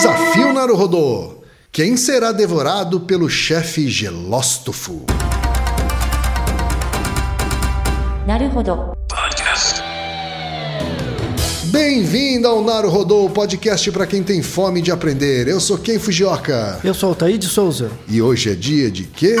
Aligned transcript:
Desafio 0.00 0.54
Naruhodô. 0.54 1.42
Quem 1.70 1.94
será 1.94 2.32
devorado 2.32 3.00
pelo 3.00 3.28
chefe 3.28 3.86
Gelóstofo? 3.86 5.04
Naruhodô. 8.26 8.94
Bem-vindo 11.64 12.48
ao 12.48 12.64
Naruhodô, 12.64 13.26
o 13.26 13.30
podcast 13.30 13.92
para 13.92 14.06
quem 14.06 14.22
tem 14.22 14.42
fome 14.42 14.80
de 14.80 14.90
aprender. 14.90 15.46
Eu 15.46 15.60
sou 15.60 15.76
Ken 15.76 15.98
Fujioka. 15.98 16.80
Eu 16.82 16.94
sou 16.94 17.10
Altair 17.10 17.36
de 17.36 17.46
Souza. 17.46 17.90
E 18.08 18.22
hoje 18.22 18.52
é 18.52 18.54
dia 18.54 18.90
de 18.90 19.04
quê? 19.04 19.36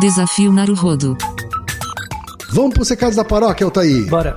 Desafio 0.00 0.50
Naruhodô. 0.52 1.16
Vamos 2.50 2.74
para 2.74 2.82
os 2.82 2.90
recados 2.90 3.14
da 3.14 3.24
paróquia, 3.24 3.64
Altair. 3.64 4.08
Bora. 4.08 4.36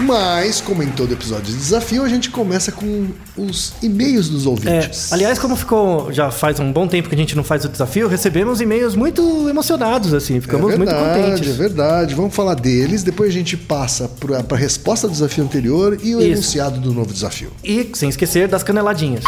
mas, 0.00 0.60
como 0.60 0.82
em 0.82 0.88
todo 0.90 1.12
episódio 1.12 1.44
de 1.46 1.54
desafio, 1.56 2.02
a 2.02 2.08
gente 2.08 2.30
começa 2.30 2.72
com 2.72 3.08
os 3.36 3.72
e-mails 3.82 4.28
dos 4.28 4.46
É, 4.46 4.48
ouvintes. 4.48 5.12
aliás, 5.12 5.38
como 5.38 5.54
ficou 5.56 6.12
já 6.12 6.30
faz 6.30 6.58
um 6.60 6.72
bom 6.72 6.86
tempo 6.88 7.08
que 7.08 7.14
a 7.14 7.18
gente 7.18 7.36
não 7.36 7.44
faz 7.44 7.64
o 7.64 7.68
desafio, 7.68 8.08
recebemos 8.08 8.60
e-mails 8.60 8.94
muito 8.94 9.48
emocionados, 9.48 10.14
assim, 10.14 10.40
ficamos 10.40 10.72
é 10.72 10.76
muito 10.76 10.88
verdade, 10.90 11.20
contentes. 11.30 11.48
É 11.50 11.52
verdade, 11.52 12.14
vamos 12.14 12.34
falar 12.34 12.54
deles, 12.54 13.02
depois 13.02 13.30
a 13.30 13.32
gente 13.32 13.56
passa 13.56 14.08
para 14.08 14.56
a 14.56 14.58
resposta 14.58 15.06
do 15.06 15.12
desafio 15.12 15.44
anterior 15.44 15.98
e 16.02 16.14
o 16.14 16.20
Isso. 16.20 16.32
enunciado 16.32 16.80
do 16.80 16.92
novo 16.92 17.12
desafio. 17.12 17.50
E 17.62 17.90
sem 17.94 18.08
esquecer 18.08 18.48
das 18.48 18.62
caneladinhas. 18.62 19.22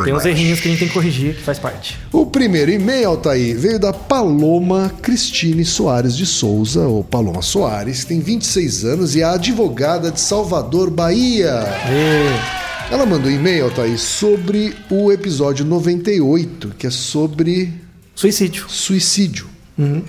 É 0.00 0.04
Tem 0.04 0.14
uns 0.14 0.24
errinhos 0.24 0.60
que 0.60 0.68
a 0.68 0.70
gente 0.70 0.78
tem 0.80 0.88
que 0.88 0.94
corrigir, 0.94 1.34
que 1.36 1.42
faz 1.42 1.58
parte. 1.58 1.98
O 2.12 2.24
primeiro 2.26 2.70
e-mail, 2.70 3.08
Altair, 3.08 3.58
veio 3.58 3.78
da 3.80 3.92
Paloma 3.92 4.92
Cristine 5.02 5.64
Soares 5.64 6.16
de 6.16 6.24
Souza, 6.26 6.82
ou 6.82 7.02
Paloma 7.02 7.42
Soares, 7.42 8.00
que 8.02 8.06
tem 8.06 8.20
26 8.20 8.84
anos 8.84 9.16
e 9.16 9.20
é 9.22 9.24
advogada 9.24 10.11
de 10.12 10.20
Salvador, 10.20 10.90
Bahia. 10.90 11.64
E... 11.90 12.92
Ela 12.92 13.06
mandou 13.06 13.30
um 13.30 13.34
e-mail, 13.34 13.64
Altair, 13.64 13.98
sobre 13.98 14.74
o 14.90 15.10
episódio 15.10 15.64
98, 15.64 16.74
que 16.78 16.86
é 16.86 16.90
sobre 16.90 17.72
Suicídio. 18.14 18.66
suicídio, 18.68 19.48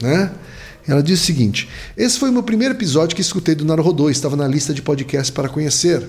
né? 0.01 0.31
Ela 0.85 1.01
diz 1.01 1.21
o 1.21 1.23
seguinte: 1.23 1.69
Esse 1.95 2.19
foi 2.19 2.29
o 2.29 2.33
meu 2.33 2.43
primeiro 2.43 2.73
episódio 2.73 3.15
que 3.15 3.21
escutei 3.21 3.55
do 3.55 3.63
Naruhodô, 3.63 4.09
estava 4.09 4.35
na 4.35 4.47
lista 4.47 4.73
de 4.73 4.81
podcasts 4.81 5.29
para 5.29 5.47
conhecer. 5.47 6.05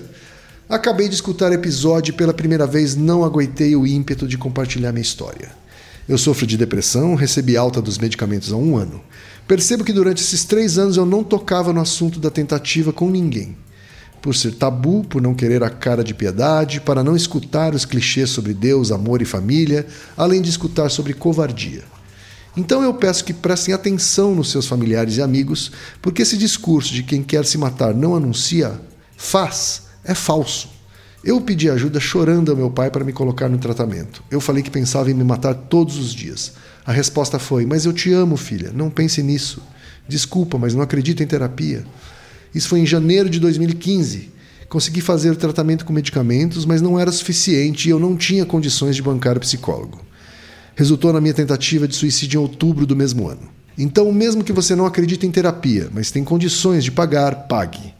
Acabei 0.67 1.07
de 1.07 1.15
escutar 1.15 1.51
o 1.51 1.53
episódio 1.53 2.11
e 2.11 2.15
pela 2.17 2.33
primeira 2.33 2.67
vez 2.67 2.95
não 2.95 3.23
aguentei 3.23 3.75
o 3.75 3.87
ímpeto 3.87 4.27
de 4.27 4.37
compartilhar 4.37 4.91
minha 4.91 5.01
história. 5.01 5.51
Eu 6.09 6.17
sofro 6.17 6.45
de 6.45 6.57
depressão, 6.57 7.15
recebi 7.15 7.55
alta 7.55 7.81
dos 7.81 7.97
medicamentos 7.97 8.51
há 8.51 8.57
um 8.57 8.75
ano. 8.75 9.01
Percebo 9.47 9.83
que 9.83 9.93
durante 9.93 10.21
esses 10.21 10.43
três 10.43 10.77
anos 10.77 10.97
eu 10.97 11.05
não 11.05 11.23
tocava 11.23 11.71
no 11.71 11.79
assunto 11.79 12.19
da 12.19 12.29
tentativa 12.29 12.91
com 12.91 13.09
ninguém. 13.09 13.55
Por 14.25 14.33
ser 14.33 14.55
tabu, 14.55 15.03
por 15.03 15.21
não 15.21 15.35
querer 15.35 15.61
a 15.61 15.69
cara 15.69 16.03
de 16.03 16.11
piedade, 16.11 16.81
para 16.81 17.03
não 17.03 17.15
escutar 17.15 17.75
os 17.75 17.85
clichês 17.85 18.31
sobre 18.31 18.55
Deus, 18.55 18.91
amor 18.91 19.21
e 19.21 19.25
família, 19.25 19.85
além 20.17 20.41
de 20.41 20.49
escutar 20.49 20.89
sobre 20.89 21.13
covardia. 21.13 21.83
Então 22.57 22.81
eu 22.81 22.91
peço 22.95 23.23
que 23.23 23.31
prestem 23.31 23.71
atenção 23.71 24.33
nos 24.33 24.49
seus 24.49 24.65
familiares 24.65 25.17
e 25.17 25.21
amigos, 25.21 25.71
porque 26.01 26.23
esse 26.23 26.37
discurso 26.37 26.91
de 26.91 27.03
quem 27.03 27.21
quer 27.21 27.45
se 27.45 27.55
matar 27.55 27.93
não 27.93 28.15
anuncia, 28.15 28.81
faz, 29.15 29.83
é 30.03 30.15
falso. 30.15 30.69
Eu 31.23 31.39
pedi 31.39 31.69
ajuda 31.69 31.99
chorando 31.99 32.49
ao 32.49 32.57
meu 32.57 32.71
pai 32.71 32.89
para 32.89 33.03
me 33.03 33.13
colocar 33.13 33.47
no 33.47 33.59
tratamento. 33.59 34.23
Eu 34.31 34.41
falei 34.41 34.63
que 34.63 34.71
pensava 34.71 35.11
em 35.11 35.13
me 35.13 35.23
matar 35.23 35.53
todos 35.53 35.99
os 35.99 36.11
dias. 36.11 36.53
A 36.83 36.91
resposta 36.91 37.37
foi: 37.37 37.63
Mas 37.67 37.85
eu 37.85 37.93
te 37.93 38.11
amo, 38.11 38.37
filha, 38.37 38.71
não 38.73 38.89
pense 38.89 39.21
nisso. 39.21 39.61
Desculpa, 40.07 40.57
mas 40.57 40.73
não 40.73 40.81
acredito 40.81 41.21
em 41.21 41.27
terapia. 41.27 41.85
Isso 42.55 42.69
foi 42.69 42.79
em 42.79 42.85
janeiro 42.85 43.29
de 43.29 43.39
2015. 43.39 44.31
Consegui 44.67 45.01
fazer 45.01 45.29
o 45.29 45.35
tratamento 45.35 45.85
com 45.85 45.93
medicamentos, 45.93 46.65
mas 46.65 46.81
não 46.81 46.99
era 46.99 47.11
suficiente 47.11 47.87
e 47.87 47.91
eu 47.91 47.99
não 47.99 48.17
tinha 48.17 48.45
condições 48.45 48.95
de 48.95 49.03
bancar 49.03 49.37
o 49.37 49.39
psicólogo 49.39 50.05
resultou 50.75 51.13
na 51.13 51.21
minha 51.21 51.33
tentativa 51.33 51.87
de 51.87 51.95
suicídio 51.95 52.39
em 52.39 52.41
outubro 52.41 52.85
do 52.85 52.95
mesmo 52.95 53.27
ano. 53.29 53.49
Então, 53.77 54.11
mesmo 54.11 54.43
que 54.43 54.53
você 54.53 54.75
não 54.75 54.85
acredite 54.85 55.25
em 55.25 55.31
terapia, 55.31 55.89
mas 55.91 56.11
tem 56.11 56.23
condições 56.23 56.83
de 56.83 56.91
pagar, 56.91 57.47
pague. 57.47 57.93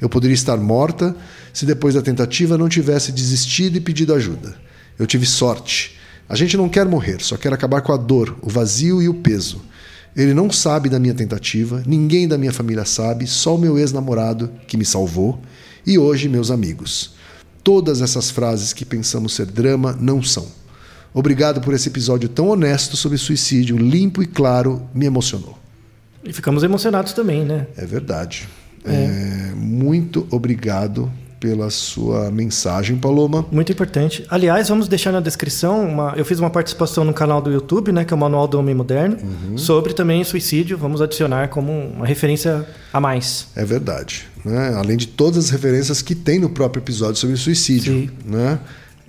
Eu 0.00 0.08
poderia 0.08 0.34
estar 0.34 0.56
morta 0.56 1.14
se 1.52 1.64
depois 1.64 1.94
da 1.94 2.02
tentativa 2.02 2.58
não 2.58 2.68
tivesse 2.68 3.12
desistido 3.12 3.76
e 3.76 3.80
pedido 3.80 4.14
ajuda. 4.14 4.56
Eu 4.98 5.06
tive 5.06 5.26
sorte. 5.26 5.98
A 6.28 6.34
gente 6.34 6.56
não 6.56 6.68
quer 6.68 6.86
morrer, 6.86 7.20
só 7.20 7.36
quer 7.36 7.52
acabar 7.52 7.82
com 7.82 7.92
a 7.92 7.96
dor, 7.96 8.36
o 8.42 8.48
vazio 8.48 9.02
e 9.02 9.08
o 9.08 9.14
peso. 9.14 9.62
Ele 10.14 10.34
não 10.34 10.50
sabe 10.50 10.88
da 10.88 10.98
minha 10.98 11.14
tentativa, 11.14 11.82
ninguém 11.86 12.28
da 12.28 12.36
minha 12.36 12.52
família 12.52 12.84
sabe, 12.84 13.26
só 13.26 13.54
o 13.54 13.58
meu 13.58 13.78
ex-namorado, 13.78 14.50
que 14.66 14.76
me 14.76 14.84
salvou, 14.84 15.40
e 15.86 15.98
hoje 15.98 16.28
meus 16.28 16.50
amigos. 16.50 17.14
Todas 17.64 18.02
essas 18.02 18.30
frases 18.30 18.72
que 18.72 18.84
pensamos 18.84 19.34
ser 19.34 19.46
drama 19.46 19.96
não 19.98 20.22
são. 20.22 20.46
Obrigado 21.14 21.60
por 21.60 21.74
esse 21.74 21.88
episódio 21.88 22.28
tão 22.28 22.48
honesto 22.48 22.96
sobre 22.96 23.18
suicídio, 23.18 23.76
limpo 23.76 24.22
e 24.22 24.26
claro, 24.26 24.82
me 24.94 25.06
emocionou. 25.06 25.58
e 26.24 26.32
ficamos 26.32 26.62
emocionados 26.62 27.12
também, 27.12 27.44
né? 27.44 27.66
É 27.76 27.84
verdade. 27.84 28.48
É, 28.84 29.52
muito 29.54 30.26
obrigado 30.30 31.10
pela 31.42 31.68
sua 31.70 32.30
mensagem, 32.30 32.96
Paloma. 32.96 33.44
Muito 33.50 33.72
importante. 33.72 34.24
Aliás, 34.30 34.68
vamos 34.68 34.86
deixar 34.86 35.10
na 35.10 35.18
descrição. 35.18 35.84
Uma, 35.84 36.14
eu 36.16 36.24
fiz 36.24 36.38
uma 36.38 36.48
participação 36.48 37.02
no 37.02 37.12
canal 37.12 37.42
do 37.42 37.50
YouTube, 37.50 37.90
né, 37.90 38.04
que 38.04 38.14
é 38.14 38.16
o 38.16 38.20
Manual 38.20 38.46
do 38.46 38.60
Homem 38.60 38.76
Moderno, 38.76 39.16
sobre 39.58 39.92
também 39.92 40.22
suicídio. 40.22 40.78
Vamos 40.78 41.02
adicionar 41.02 41.48
como 41.48 41.72
uma 41.72 42.06
referência 42.06 42.64
a 42.92 43.00
mais. 43.00 43.48
É 43.56 43.64
verdade. 43.64 44.28
Né? 44.44 44.72
Além 44.76 44.96
de 44.96 45.08
todas 45.08 45.46
as 45.46 45.50
referências 45.50 46.00
que 46.00 46.14
tem 46.14 46.38
no 46.38 46.48
próprio 46.48 46.80
episódio 46.80 47.16
sobre 47.16 47.36
suicídio. 47.36 47.92
Sim. 47.92 48.10
Né? 48.24 48.60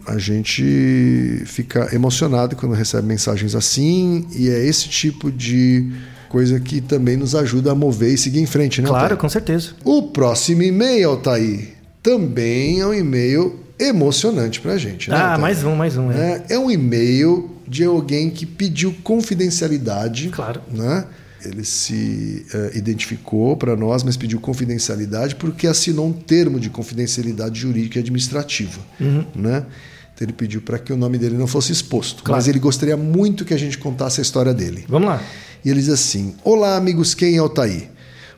A 0.08 0.18
gente 0.18 1.44
fica 1.46 1.94
emocionado 1.94 2.56
quando 2.56 2.74
recebe 2.74 3.08
mensagens 3.08 3.54
assim, 3.54 4.26
e 4.36 4.50
é 4.50 4.66
esse 4.66 4.90
tipo 4.90 5.32
de 5.32 5.92
coisa 6.30 6.60
que 6.60 6.82
também 6.82 7.16
nos 7.16 7.36
ajuda 7.36 7.74
a 7.74 7.76
mover 7.76 8.12
e 8.12 8.18
seguir 8.18 8.40
em 8.40 8.48
frente, 8.48 8.82
né? 8.82 8.88
Claro, 8.88 9.04
Altair? 9.04 9.20
com 9.20 9.30
certeza. 9.30 9.74
O 9.84 10.02
próximo 10.02 10.64
e-mail, 10.64 11.12
Altair, 11.12 11.73
também 12.03 12.81
é 12.81 12.86
um 12.86 12.94
e-mail 12.94 13.59
emocionante 13.80 14.59
pra 14.59 14.78
gente. 14.78 15.09
Né, 15.09 15.16
ah, 15.18 15.38
mais 15.38 15.64
um, 15.64 15.75
mais 15.75 15.97
um. 15.97 16.12
É. 16.12 16.44
É, 16.50 16.56
é 16.56 16.59
um 16.59 16.69
e-mail 16.69 17.50
de 17.66 17.86
alguém 17.86 18.30
que 18.30 18.46
pediu 18.46 18.94
confidencialidade. 19.02 20.30
Claro. 20.30 20.62
Né? 20.69 21.06
Ele 21.44 21.63
se 21.63 22.46
eh, 22.53 22.72
identificou 22.75 23.58
para 23.58 23.75
nós, 23.75 24.03
mas 24.03 24.16
pediu 24.16 24.40
confidencialidade 24.40 25.36
porque 25.36 25.68
assinou 25.68 26.08
um 26.08 26.13
termo 26.13 26.59
de 26.59 26.69
confidencialidade 26.69 27.59
jurídica 27.59 28.00
e 28.00 28.02
administrativa. 28.02 28.80
Uhum. 29.00 29.25
Né? 29.36 29.66
Então 30.13 30.25
ele 30.25 30.34
pediu 30.34 30.62
para 30.62 30.78
que 30.78 30.94
o 30.94 30.97
nome 30.97 31.18
dele 31.18 31.38
não 31.38 31.47
fosse 31.47 31.72
exposto. 31.72 32.24
Claro. 32.24 32.38
Mas 32.38 32.47
ele 32.47 32.59
gostaria 32.59 32.96
muito 32.96 33.44
que 33.44 33.53
a 33.53 33.58
gente 33.58 33.78
contasse 33.78 34.22
a 34.22 34.24
história 34.24 34.53
dele. 34.53 34.86
Vamos 34.88 35.08
lá. 35.09 35.22
E 35.66 35.69
ele 35.69 35.80
diz 35.80 35.90
assim: 35.90 36.36
Olá, 36.44 36.75
amigos, 36.75 37.13
quem 37.13 37.36
é 37.36 37.40
Altair? 37.40 37.90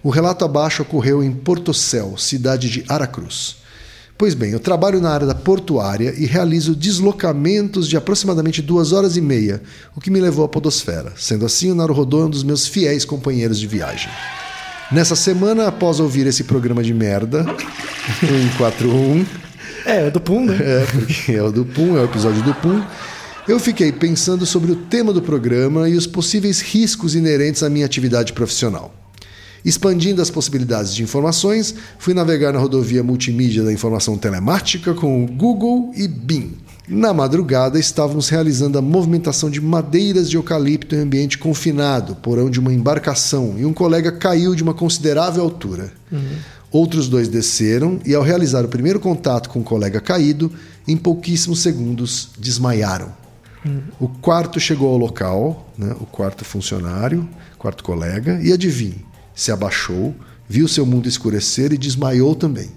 O 0.06 0.12
relato 0.12 0.46
abaixo 0.46 0.84
ocorreu 0.84 1.24
em 1.24 1.32
Portocel, 1.32 2.16
cidade 2.16 2.70
de 2.70 2.86
Aracruz. 2.88 3.56
Pois 4.16 4.36
bem, 4.36 4.52
eu 4.52 4.60
trabalho 4.60 5.02
na 5.02 5.10
área 5.10 5.26
da 5.26 5.34
portuária 5.34 6.14
e 6.16 6.28
realizo 6.28 6.76
deslocamentos 6.76 7.90
de 7.90 7.98
aproximadamente 7.98 8.62
duas 8.62 8.92
horas 8.92 9.18
e 9.18 9.22
meia, 9.22 9.64
o 9.96 10.00
que 10.00 10.12
me 10.12 10.22
levou 10.22 10.46
à 10.46 10.48
podosfera. 10.48 11.14
Sendo 11.18 11.44
assim, 11.44 11.72
o 11.72 11.76
Naruhodô 11.76 12.22
é 12.22 12.26
um 12.26 12.30
dos 12.30 12.44
meus 12.44 12.68
fiéis 12.68 13.04
companheiros 13.04 13.60
de 13.60 13.66
viagem. 13.66 14.12
Nessa 14.92 15.16
semana, 15.16 15.70
após 15.70 16.00
ouvir 16.00 16.28
esse 16.28 16.44
programa 16.44 16.84
de 16.84 16.94
merda, 16.94 17.44
141, 18.22 19.26
É, 19.88 20.12
do 20.12 20.22
Pum, 20.22 20.46
né? 20.46 20.56
é, 20.62 20.86
porque 20.86 21.32
é 21.32 21.42
o 21.42 21.52
do 21.52 21.66
Pum, 21.66 21.98
é 21.98 22.02
o 22.02 22.06
episódio 22.06 22.44
do 22.44 22.54
Pum. 22.54 22.80
Eu 23.48 23.60
fiquei 23.60 23.92
pensando 23.92 24.46
sobre 24.46 24.72
o 24.72 24.76
tema 24.76 25.12
do 25.12 25.24
programa 25.24 25.90
e 25.90 25.96
os 25.96 26.06
possíveis 26.06 26.62
riscos 26.62 27.16
inerentes 27.16 27.64
à 27.64 27.72
minha 27.72 27.88
atividade 27.88 28.34
profissional. 28.34 28.94
Expandindo 29.66 30.22
as 30.22 30.30
possibilidades 30.30 30.94
de 30.94 31.02
informações, 31.02 31.74
fui 31.98 32.14
navegar 32.14 32.54
na 32.54 32.60
rodovia 32.60 33.02
multimídia 33.02 33.64
da 33.64 33.74
informação 33.74 34.16
telemática 34.16 34.94
com 34.94 35.24
o 35.24 35.28
Google 35.28 35.92
e 35.96 36.08
Bing. 36.08 36.54
Na 36.88 37.12
madrugada, 37.12 37.80
estávamos 37.80 38.30
realizando 38.30 38.78
a 38.78 38.82
movimentação 38.82 39.50
de 39.50 39.60
madeiras 39.60 40.30
de 40.30 40.38
eucalipto 40.38 40.94
em 40.94 41.00
ambiente 41.00 41.40
confinado, 41.40 42.16
porão 42.18 42.48
de 42.48 42.60
uma 42.60 42.72
embarcação, 42.72 43.56
e 43.58 43.66
um 43.66 43.74
colega 43.74 44.12
caiu 44.12 44.54
de 44.54 44.62
uma 44.62 44.76
considerável 44.76 45.42
altura. 45.42 45.92
Outros 46.72 47.10
dois 47.10 47.28
desceram 47.28 48.00
e, 48.06 48.14
ao 48.14 48.22
realizar 48.22 48.64
o 48.64 48.68
primeiro 48.68 49.00
contato 49.00 49.50
com 49.50 49.62
o 49.62 49.64
colega 49.64 50.00
caído, 50.00 50.52
em 50.88 50.96
pouquíssimos 50.96 51.60
segundos 51.60 52.30
desmaiaram. 52.38 53.12
O 54.00 54.08
quarto 54.08 54.60
chegou 54.60 54.90
ao 54.90 54.98
local, 54.98 55.74
né, 55.76 55.96
o 56.00 56.06
quarto 56.06 56.46
funcionário, 56.46 57.28
quarto 57.58 57.84
colega, 57.84 58.40
e 58.44 58.54
adivinhe, 58.54 59.04
se 59.36 59.52
abaixou, 59.52 60.16
viu 60.48 60.68
seu 60.68 60.86
mundo 60.86 61.10
escurecer 61.10 61.74
e 61.74 61.78
desmaiou 61.78 62.34
também. 62.36 62.72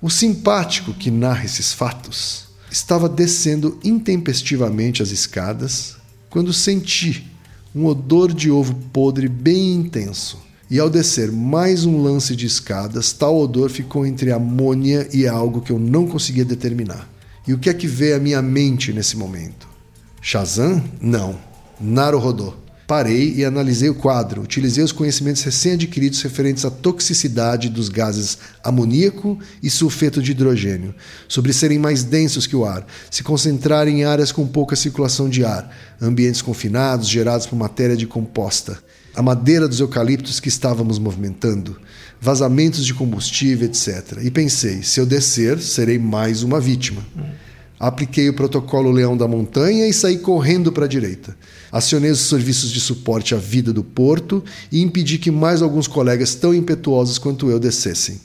O 0.00 0.10
simpático 0.10 0.92
que 0.92 1.10
narra 1.10 1.44
esses 1.44 1.72
fatos 1.72 2.46
estava 2.70 3.08
descendo 3.08 3.78
intempestivamente 3.84 5.02
as 5.02 5.10
escadas 5.10 5.96
quando 6.28 6.52
senti 6.52 7.30
um 7.74 7.86
odor 7.86 8.32
de 8.32 8.50
ovo 8.50 8.74
podre 8.92 9.28
bem 9.28 9.74
intenso. 9.74 10.38
E 10.70 10.78
ao 10.78 10.88
descer 10.88 11.30
mais 11.30 11.84
um 11.84 12.02
lance 12.02 12.34
de 12.34 12.46
escadas, 12.46 13.12
tal 13.12 13.38
odor 13.38 13.70
ficou 13.70 14.06
entre 14.06 14.32
amônia 14.32 15.08
e 15.12 15.26
algo 15.28 15.60
que 15.60 15.70
eu 15.70 15.78
não 15.78 16.06
conseguia 16.06 16.44
determinar. 16.44 17.08
E 17.46 17.52
o 17.52 17.58
que 17.58 17.68
é 17.68 17.74
que 17.74 17.86
veio 17.86 18.16
à 18.16 18.18
minha 18.18 18.40
mente 18.40 18.92
nesse 18.92 19.16
momento? 19.16 19.68
Shazam? 20.20 20.82
Não. 21.00 21.38
Naruhodô. 21.80 22.63
Parei 22.86 23.34
e 23.36 23.44
analisei 23.44 23.88
o 23.88 23.94
quadro. 23.94 24.42
Utilizei 24.42 24.84
os 24.84 24.92
conhecimentos 24.92 25.42
recém-adquiridos 25.42 26.20
referentes 26.20 26.64
à 26.64 26.70
toxicidade 26.70 27.68
dos 27.68 27.88
gases 27.88 28.38
amoníaco 28.62 29.38
e 29.62 29.70
sulfeto 29.70 30.22
de 30.22 30.32
hidrogênio, 30.32 30.94
sobre 31.26 31.52
serem 31.52 31.78
mais 31.78 32.04
densos 32.04 32.46
que 32.46 32.56
o 32.56 32.64
ar, 32.64 32.86
se 33.10 33.22
concentrarem 33.22 34.00
em 34.00 34.04
áreas 34.04 34.30
com 34.30 34.46
pouca 34.46 34.76
circulação 34.76 35.28
de 35.28 35.44
ar, 35.44 35.70
ambientes 36.00 36.42
confinados 36.42 37.08
gerados 37.08 37.46
por 37.46 37.56
matéria 37.56 37.96
de 37.96 38.06
composta, 38.06 38.78
a 39.14 39.22
madeira 39.22 39.66
dos 39.66 39.80
eucaliptos 39.80 40.38
que 40.38 40.48
estávamos 40.48 40.98
movimentando, 40.98 41.78
vazamentos 42.20 42.84
de 42.84 42.92
combustível, 42.92 43.66
etc. 43.66 44.18
E 44.22 44.30
pensei: 44.30 44.82
se 44.82 45.00
eu 45.00 45.06
descer, 45.06 45.58
serei 45.60 45.98
mais 45.98 46.42
uma 46.42 46.60
vítima. 46.60 47.02
Apliquei 47.78 48.28
o 48.28 48.34
protocolo 48.34 48.90
Leão 48.90 49.16
da 49.16 49.26
Montanha 49.26 49.86
e 49.86 49.92
saí 49.92 50.18
correndo 50.18 50.70
para 50.70 50.84
a 50.84 50.88
direita. 50.88 51.36
Acionei 51.72 52.10
os 52.10 52.20
serviços 52.20 52.70
de 52.70 52.80
suporte 52.80 53.34
à 53.34 53.38
vida 53.38 53.72
do 53.72 53.82
porto 53.82 54.44
e 54.70 54.80
impedi 54.80 55.18
que 55.18 55.30
mais 55.30 55.60
alguns 55.60 55.88
colegas 55.88 56.34
tão 56.34 56.54
impetuosos 56.54 57.18
quanto 57.18 57.50
eu 57.50 57.58
descessem. 57.58 58.20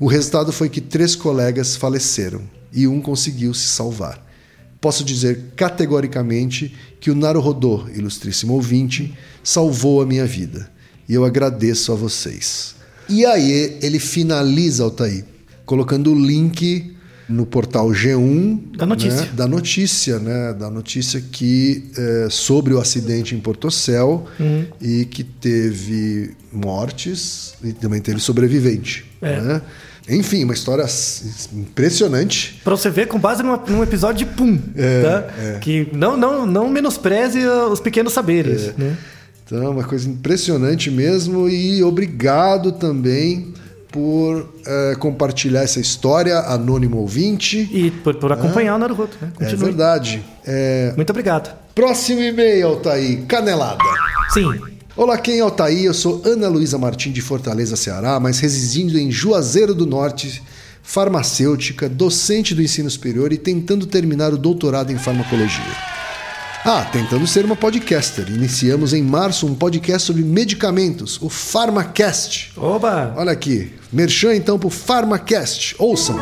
O 0.00 0.06
resultado 0.06 0.52
foi 0.52 0.68
que 0.68 0.80
três 0.80 1.14
colegas 1.14 1.76
faleceram 1.76 2.42
e 2.72 2.86
um 2.86 3.00
conseguiu 3.00 3.52
se 3.52 3.68
salvar. 3.68 4.24
Posso 4.80 5.04
dizer 5.04 5.52
categoricamente 5.56 6.74
que 7.00 7.10
o 7.10 7.14
Naruhodô, 7.14 7.86
ilustríssimo 7.94 8.54
ouvinte, 8.54 9.16
salvou 9.42 10.00
a 10.00 10.06
minha 10.06 10.26
vida. 10.26 10.70
E 11.08 11.14
eu 11.14 11.24
agradeço 11.24 11.92
a 11.92 11.94
vocês. 11.94 12.74
E 13.08 13.24
aí 13.24 13.78
ele 13.82 13.98
finaliza, 13.98 14.82
Altair, 14.84 15.24
colocando 15.64 16.12
o 16.12 16.18
link 16.18 16.95
no 17.28 17.44
portal 17.44 17.88
G1 17.90 18.76
Da 18.76 18.86
notícia. 18.86 19.22
né, 19.22 19.28
da 19.34 19.46
notícia, 19.48 20.18
né, 20.18 20.52
da 20.54 20.70
notícia 20.70 21.20
que 21.20 21.84
é, 21.98 22.28
sobre 22.30 22.72
o 22.72 22.78
acidente 22.78 23.34
em 23.34 23.40
Portocel 23.40 24.26
Uhum. 24.38 24.64
e 24.80 25.04
que 25.06 25.24
teve 25.24 26.30
mortes 26.52 27.54
e 27.64 27.72
também 27.72 28.00
teve 28.00 28.20
sobrevivente. 28.20 29.04
É. 29.20 29.40
né? 29.40 29.62
Enfim, 30.08 30.44
uma 30.44 30.54
história 30.54 30.84
impressionante. 31.52 32.60
Pra 32.62 32.76
você 32.76 32.90
ver, 32.90 33.06
com 33.08 33.18
base 33.18 33.42
numa- 33.42 33.62
num 33.68 33.82
episódio 33.82 34.26
de 34.26 34.32
Pum. 34.34 34.58
É, 34.76 35.02
tá? 35.02 35.58
Que 35.60 35.88
não, 35.92 36.16
não, 36.16 36.46
não 36.46 36.68
menospreze 36.70 37.44
os 37.44 37.80
pequenos 37.80 38.12
saberes. 38.12 38.72
Né? 38.76 38.96
Então, 39.44 39.62
é 39.62 39.68
uma 39.68 39.84
coisa 39.84 40.08
impressionante 40.08 40.90
mesmo 40.90 41.48
e 41.48 41.82
obrigado 41.82 42.72
também 42.72 43.52
por 43.90 44.48
eh, 44.66 44.96
compartilhar 44.98 45.62
essa 45.62 45.80
história, 45.80 46.38
anônimo 46.40 46.98
ouvinte. 46.98 47.68
E 47.72 47.90
por, 47.90 48.14
por 48.16 48.32
acompanhar 48.32 48.74
o 48.74 48.78
Naruto. 48.78 49.16
Né? 49.20 49.32
É 49.40 49.54
verdade. 49.54 50.24
É, 50.44 50.92
Muito 50.96 51.10
obrigado. 51.10 51.54
Próximo 51.74 52.20
e-mail, 52.20 52.68
Altair. 52.68 53.24
Canelada. 53.26 53.82
Sim. 54.32 54.50
Olá, 54.96 55.18
quem 55.18 55.38
é 55.38 55.40
Altair? 55.40 55.84
Eu 55.84 55.94
sou 55.94 56.22
Ana 56.24 56.48
Luísa 56.48 56.78
Martim 56.78 57.12
de 57.12 57.20
Fortaleza, 57.20 57.76
Ceará, 57.76 58.18
mas 58.18 58.38
residindo 58.38 58.98
em 58.98 59.10
Juazeiro 59.10 59.74
do 59.74 59.84
Norte, 59.84 60.42
farmacêutica, 60.82 61.88
docente 61.88 62.54
do 62.54 62.62
ensino 62.62 62.88
superior 62.88 63.32
e 63.32 63.36
tentando 63.36 63.86
terminar 63.86 64.32
o 64.32 64.38
doutorado 64.38 64.90
em 64.92 64.96
farmacologia. 64.96 65.64
Ah, 66.68 66.84
tentando 66.84 67.24
ser 67.28 67.44
uma 67.44 67.54
podcaster. 67.54 68.28
Iniciamos 68.28 68.92
em 68.92 69.00
março 69.00 69.46
um 69.46 69.54
podcast 69.54 70.04
sobre 70.04 70.24
medicamentos, 70.24 71.16
o 71.22 71.30
PharmaCast. 71.30 72.54
Oba! 72.56 73.14
Olha 73.16 73.30
aqui, 73.30 73.72
merchan 73.92 74.34
então 74.34 74.58
pro 74.58 74.68
PharmaCast. 74.68 75.76
Ouçam. 75.78 76.18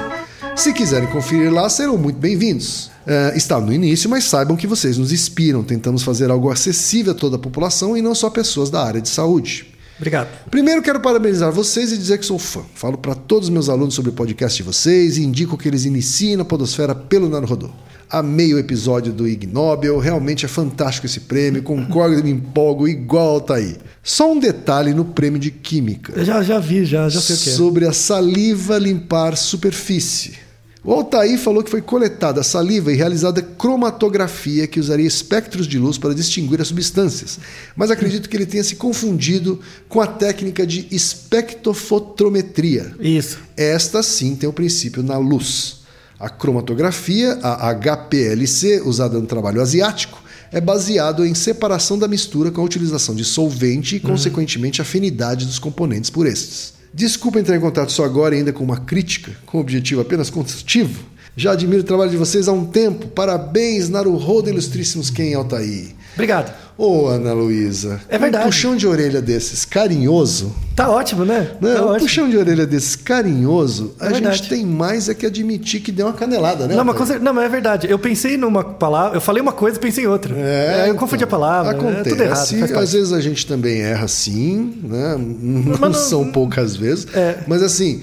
Se 0.54 0.74
quiserem 0.74 1.08
conferir 1.08 1.50
lá, 1.50 1.66
serão 1.70 1.96
muito 1.96 2.18
bem-vindos. 2.18 2.90
É, 3.06 3.32
está 3.34 3.58
no 3.58 3.72
início, 3.72 4.10
mas 4.10 4.24
saibam 4.24 4.54
que 4.54 4.66
vocês 4.66 4.98
nos 4.98 5.12
inspiram. 5.12 5.64
Tentamos 5.64 6.02
fazer 6.02 6.30
algo 6.30 6.50
acessível 6.50 7.14
a 7.14 7.16
toda 7.16 7.36
a 7.36 7.38
população 7.38 7.96
e 7.96 8.02
não 8.02 8.14
só 8.14 8.28
pessoas 8.28 8.68
da 8.68 8.84
área 8.84 9.00
de 9.00 9.08
saúde. 9.08 9.72
Obrigado. 9.96 10.28
Primeiro 10.50 10.82
quero 10.82 11.00
parabenizar 11.00 11.52
vocês 11.52 11.90
e 11.90 11.96
dizer 11.96 12.18
que 12.18 12.26
sou 12.26 12.38
fã. 12.38 12.60
Falo 12.74 12.98
para 12.98 13.14
todos 13.14 13.48
os 13.48 13.50
meus 13.50 13.70
alunos 13.70 13.94
sobre 13.94 14.10
o 14.10 14.14
podcast 14.14 14.58
de 14.58 14.62
vocês 14.62 15.16
e 15.16 15.22
indico 15.24 15.56
que 15.56 15.68
eles 15.68 15.86
iniciem 15.86 16.36
na 16.36 16.44
podosfera 16.44 16.94
pelo 16.94 17.30
Naruhodô. 17.30 17.70
Amei 18.10 18.54
o 18.54 18.58
episódio 18.58 19.12
do 19.12 19.26
Ig 19.26 19.46
Nobel, 19.46 19.98
realmente 19.98 20.44
é 20.44 20.48
fantástico 20.48 21.06
esse 21.06 21.20
prêmio, 21.20 21.62
concordo 21.62 22.18
e 22.18 22.22
me 22.22 22.30
empolgo 22.30 22.86
igual 22.86 23.40
tá 23.40 23.56
aí. 23.56 23.76
Só 24.02 24.32
um 24.32 24.38
detalhe 24.38 24.92
no 24.92 25.06
prêmio 25.06 25.40
de 25.40 25.50
Química 25.50 26.12
Eu 26.14 26.24
já, 26.24 26.42
já 26.42 26.58
vi, 26.58 26.84
já, 26.84 27.08
já 27.08 27.20
sei 27.20 27.36
o 27.36 27.38
que 27.38 27.48
é. 27.48 27.52
sobre 27.52 27.86
a 27.86 27.92
saliva 27.92 28.78
limpar 28.78 29.36
superfície. 29.36 30.44
O 30.84 30.92
Altair 30.92 31.38
falou 31.38 31.64
que 31.64 31.70
foi 31.70 31.80
coletada 31.80 32.42
a 32.42 32.44
saliva 32.44 32.92
e 32.92 32.94
realizada 32.94 33.40
cromatografia 33.40 34.66
que 34.66 34.78
usaria 34.78 35.06
espectros 35.06 35.66
de 35.66 35.78
luz 35.78 35.96
para 35.96 36.14
distinguir 36.14 36.60
as 36.60 36.68
substâncias, 36.68 37.40
mas 37.74 37.90
acredito 37.90 38.28
que 38.28 38.36
ele 38.36 38.44
tenha 38.44 38.62
se 38.62 38.76
confundido 38.76 39.58
com 39.88 40.02
a 40.02 40.06
técnica 40.06 40.66
de 40.66 40.86
espectrofotometria. 40.90 42.94
Isso. 43.00 43.38
Esta 43.56 44.02
sim 44.02 44.36
tem 44.36 44.46
o 44.46 44.52
princípio 44.52 45.02
na 45.02 45.16
luz. 45.16 45.83
A 46.18 46.28
cromatografia, 46.28 47.38
a 47.42 47.72
HPLC, 47.74 48.82
usada 48.84 49.18
no 49.18 49.26
trabalho 49.26 49.60
asiático, 49.60 50.22
é 50.52 50.60
baseado 50.60 51.26
em 51.26 51.34
separação 51.34 51.98
da 51.98 52.06
mistura 52.06 52.50
com 52.50 52.60
a 52.60 52.64
utilização 52.64 53.14
de 53.14 53.24
solvente 53.24 53.96
e, 53.96 54.00
consequentemente, 54.00 54.80
afinidade 54.80 55.46
dos 55.46 55.58
componentes 55.58 56.10
por 56.10 56.26
estes. 56.26 56.74
Desculpa 56.92 57.40
entrar 57.40 57.56
em 57.56 57.60
contato 57.60 57.90
só 57.90 58.04
agora, 58.04 58.36
ainda 58.36 58.52
com 58.52 58.62
uma 58.62 58.78
crítica, 58.78 59.32
com 59.44 59.58
objetivo 59.58 60.00
apenas 60.00 60.30
construtivo. 60.30 61.02
Já 61.36 61.52
admiro 61.52 61.80
o 61.80 61.84
trabalho 61.84 62.12
de 62.12 62.16
vocês 62.16 62.46
há 62.46 62.52
um 62.52 62.64
tempo. 62.64 63.08
Parabéns, 63.08 63.88
Naruhodo 63.88 64.48
Ilustríssimos 64.48 65.10
Ken 65.10 65.34
Altair. 65.34 65.88
Obrigado. 66.14 66.54
Ô, 66.76 67.06
Ana 67.06 67.32
Luísa. 67.32 68.00
É 68.08 68.18
verdade. 68.18 68.44
Um 68.44 68.48
puxão 68.48 68.74
de 68.76 68.84
orelha 68.86 69.22
desses 69.22 69.64
carinhoso. 69.64 70.52
Tá 70.74 70.90
ótimo, 70.90 71.24
né? 71.24 71.52
Né? 71.60 71.74
Tá 71.74 71.82
um 71.82 71.88
ótimo. 71.90 72.00
puxão 72.00 72.28
de 72.28 72.36
orelha 72.36 72.66
desse 72.66 72.98
carinhoso, 72.98 73.94
a 74.00 74.06
É 74.06 74.10
verdade. 74.10 74.38
gente 74.38 74.48
tem 74.48 74.66
mais 74.66 75.08
é 75.08 75.14
que 75.14 75.24
admitir 75.24 75.80
que 75.80 75.92
deu 75.92 76.06
uma 76.06 76.12
canelada, 76.12 76.66
né? 76.66 76.74
Não, 76.74 76.84
mas, 76.84 77.20
não, 77.20 77.32
mas 77.32 77.44
é 77.44 77.48
verdade. 77.48 77.86
Eu 77.88 77.96
pensei 77.98 78.36
numa 78.36 78.64
palavra, 78.64 79.16
eu 79.16 79.20
falei 79.20 79.40
uma 79.40 79.52
coisa 79.52 79.76
e 79.76 79.80
pensei 79.80 80.02
em 80.02 80.08
outra. 80.08 80.34
É, 80.36 80.80
eu 80.80 80.84
então, 80.86 80.96
confundi 80.96 81.22
a 81.22 81.28
palavra. 81.28 81.70
Acontece. 81.72 82.00
É 82.00 82.10
tudo 82.10 82.22
errado. 82.24 82.58
parte. 82.58 82.74
Às 82.74 82.92
vezes 82.92 83.12
a 83.12 83.20
gente 83.20 83.46
também 83.46 83.80
erra 83.82 84.08
sim, 84.08 84.74
né? 84.82 85.16
Não, 85.16 85.78
não- 85.78 85.94
são 85.94 86.32
poucas 86.32 86.74
vezes. 86.74 87.06
É. 87.14 87.38
Mas 87.46 87.62
assim, 87.62 88.02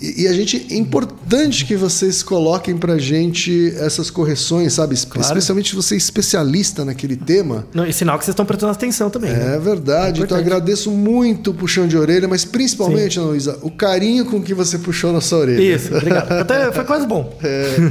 e, 0.00 0.22
e 0.22 0.28
a 0.28 0.32
gente. 0.32 0.66
É 0.70 0.76
importante 0.76 1.64
que 1.64 1.76
vocês 1.76 2.22
coloquem 2.22 2.76
pra 2.76 2.98
gente 2.98 3.74
essas 3.76 4.10
correções, 4.10 4.72
sabe? 4.72 4.94
Especialmente 4.94 5.74
você 5.74 5.94
é 5.94 5.98
especialista 5.98 6.84
naquele 6.84 7.16
tema. 7.16 7.66
Não, 7.74 7.86
e 7.86 7.92
sinal 7.92 8.18
que 8.18 8.24
vocês 8.24 8.32
estão 8.32 8.46
prestando 8.46 8.72
atenção 8.72 9.10
também. 9.10 9.30
né? 9.30 9.56
É 9.56 9.58
verdade, 9.58 10.20
então 10.22 10.36
importante. 10.36 10.40
agradeço 10.40 10.90
muito 10.90 11.50
o 11.50 11.54
puxão 11.54 11.86
de 11.86 11.96
orelha, 11.96 12.26
mas 12.26 12.44
principalmente, 12.44 13.18
Ana 13.18 13.28
Luísa, 13.28 13.58
o 13.62 13.70
carinho 13.70 14.24
com 14.24 14.42
que 14.42 14.54
você 14.54 14.78
puxou 14.78 15.12
na 15.12 15.20
sua 15.20 15.38
orelha. 15.38 15.76
Isso, 15.76 15.94
obrigado. 15.94 16.32
Até 16.32 16.72
foi 16.72 16.84
quase 16.84 17.06
bom. 17.06 17.36
É, 17.42 17.90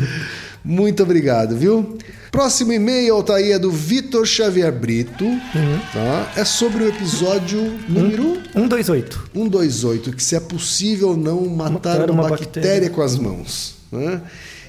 muito 0.64 1.04
obrigado, 1.04 1.56
viu? 1.56 1.98
Próximo 2.32 2.72
e-mail, 2.74 3.16
Altair, 3.16 3.56
é 3.56 3.60
do 3.60 3.72
Vitor 3.72 4.26
Xavier 4.26 4.72
Brito. 4.72 5.26
Uhum. 5.26 5.80
Tá? 5.94 6.34
É 6.36 6.46
sobre 6.46 6.84
o 6.84 6.88
episódio 6.88 7.62
número 7.88 8.42
128. 8.54 9.30
128, 9.34 10.14
que 10.14 10.24
se 10.24 10.36
é 10.36 10.40
possível 10.40 11.18
não 11.18 11.46
matar 11.48 11.72
Matar 12.00 12.12
uma, 12.12 12.22
uma 12.22 12.30
bactéria, 12.30 12.62
bactéria. 12.62 12.90
com 12.90 13.02
as 13.02 13.18
mãos. 13.18 13.76
né? 13.92 14.22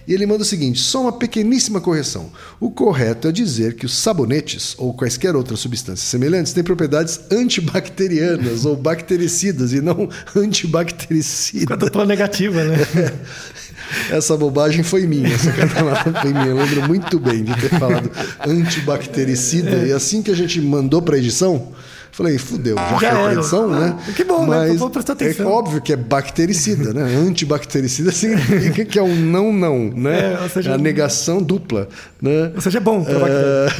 E 0.08 0.14
ele 0.14 0.26
manda 0.26 0.42
o 0.42 0.46
seguinte: 0.46 0.80
só 0.80 1.02
uma 1.02 1.12
pequeníssima 1.12 1.80
correção. 1.80 2.32
O 2.58 2.70
correto 2.70 3.28
é 3.28 3.32
dizer 3.32 3.74
que 3.74 3.84
os 3.86 3.94
sabonetes 3.96 4.74
ou 4.78 4.94
quaisquer 4.94 5.36
outras 5.36 5.60
substâncias 5.60 6.08
semelhantes 6.08 6.52
têm 6.52 6.64
propriedades 6.64 7.20
antibacterianas 7.30 8.64
ou 8.66 8.74
bactericidas 8.74 9.72
e 9.72 9.80
não 9.80 10.08
antibactericidas. 10.34 11.90
Com 11.90 12.00
a 12.00 12.06
negativa, 12.06 12.64
né? 12.64 12.78
Essa 14.10 14.36
bobagem 14.36 14.82
foi 14.82 15.06
minha, 15.06 15.32
essa 15.32 15.50
canelada 15.52 16.20
foi 16.20 16.32
minha. 16.32 16.46
Eu 16.46 16.56
lembro 16.56 16.86
muito 16.88 17.18
bem 17.18 17.44
de 17.44 17.54
ter 17.60 17.68
falado 17.78 18.10
antibactericida. 18.46 19.86
E 19.86 19.92
assim 19.92 20.22
que 20.22 20.30
a 20.30 20.36
gente 20.36 20.60
mandou 20.60 21.00
para 21.02 21.16
edição, 21.18 21.68
falei, 22.12 22.38
fudeu, 22.38 22.76
já, 22.76 22.82
Já 22.82 22.88
foi 22.98 23.08
pra 23.08 23.18
era. 23.20 23.32
edição, 23.34 23.68
né? 23.70 23.96
Que 24.14 24.24
bom, 24.24 24.40
né? 24.46 24.68
Mas 24.68 24.78
Vou 24.78 24.90
prestar 24.90 25.12
É 25.12 25.14
atenção. 25.14 25.46
óbvio 25.46 25.80
que 25.80 25.92
é 25.92 25.96
bactericida, 25.96 26.92
né? 26.92 27.02
Antibactericida 27.16 28.10
significa 28.12 28.84
que 28.84 28.98
é 28.98 29.02
um 29.02 29.14
não, 29.14 29.52
não, 29.52 29.90
né? 29.90 30.34
É, 30.34 30.40
ou 30.42 30.48
seja, 30.48 30.74
a 30.74 30.78
negação 30.78 31.42
dupla, 31.42 31.88
né? 32.20 32.52
Ou 32.54 32.60
seja, 32.60 32.78
é 32.78 32.80
bom. 32.80 33.02
bactéria. 33.02 33.70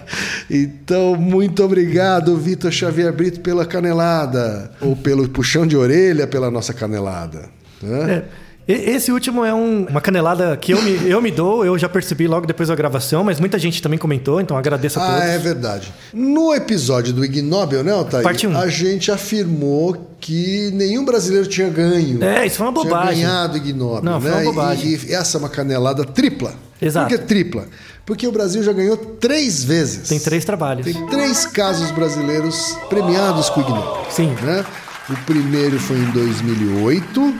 então, 0.50 1.16
muito 1.16 1.62
obrigado, 1.64 2.36
Vitor 2.36 2.70
Xavier 2.72 3.12
Brito, 3.12 3.40
pela 3.40 3.64
canelada. 3.66 4.70
Ou 4.80 4.96
pelo 4.96 5.28
puxão 5.28 5.66
de 5.66 5.76
orelha 5.76 6.26
pela 6.26 6.50
nossa 6.50 6.72
canelada. 6.72 7.48
Né? 7.82 8.12
É. 8.12 8.24
Esse 8.72 9.10
último 9.12 9.44
é 9.44 9.52
um- 9.54 9.86
uma 9.86 10.00
canelada 10.00 10.56
que 10.56 10.72
eu 10.72 10.82
me, 10.82 11.08
eu 11.08 11.20
me 11.22 11.30
dou, 11.30 11.64
eu 11.64 11.78
já 11.78 11.88
percebi 11.88 12.26
logo 12.28 12.46
depois 12.46 12.68
da 12.68 12.74
gravação, 12.74 13.24
mas 13.24 13.40
muita 13.40 13.58
gente 13.58 13.80
também 13.82 13.98
comentou, 13.98 14.40
então 14.40 14.56
agradeço 14.56 14.98
a 15.00 15.06
todos. 15.06 15.20
Ah, 15.22 15.26
é 15.26 15.38
verdade. 15.38 15.92
No 16.12 16.54
episódio 16.54 17.12
do 17.12 17.24
Ig 17.24 17.42
Nobel, 17.42 17.82
né, 17.82 17.92
Altair? 17.92 18.22
Parte 18.22 18.46
um. 18.46 18.56
A 18.56 18.68
gente 18.68 19.10
afirmou 19.10 20.14
que 20.20 20.70
nenhum 20.74 21.04
brasileiro 21.04 21.46
tinha 21.46 21.68
ganho. 21.68 22.22
É, 22.22 22.46
isso 22.46 22.56
foi 22.56 22.66
uma 22.66 22.72
bobagem. 22.72 23.14
Tinha 23.16 23.26
ganhado 23.28 23.56
Ig 23.56 23.72
Nobel, 23.72 24.02
Não, 24.02 24.20
foi 24.20 24.30
né? 24.30 24.36
uma 24.36 24.44
bobagem. 24.52 24.90
E, 24.90 25.06
e 25.10 25.14
essa 25.14 25.36
é 25.36 25.38
uma 25.38 25.48
canelada 25.48 26.04
tripla. 26.04 26.52
Exato. 26.80 27.08
Por 27.08 27.18
que 27.18 27.24
tripla? 27.26 27.66
Porque 28.06 28.26
o 28.26 28.32
Brasil 28.32 28.62
já 28.62 28.72
ganhou 28.72 28.96
três 28.96 29.62
vezes. 29.62 30.08
Tem 30.08 30.18
três 30.18 30.44
trabalhos. 30.44 30.84
Tem 30.84 31.06
três 31.06 31.46
casos 31.46 31.90
brasileiros 31.92 32.76
premiados 32.88 33.48
com 33.50 33.60
o 33.60 33.62
Ig 33.62 33.70
Nobel. 33.72 34.06
Sim. 34.10 34.34
Né? 34.42 34.64
O 35.08 35.14
primeiro 35.24 35.78
foi 35.78 35.96
em 35.98 36.10
2008, 36.10 37.34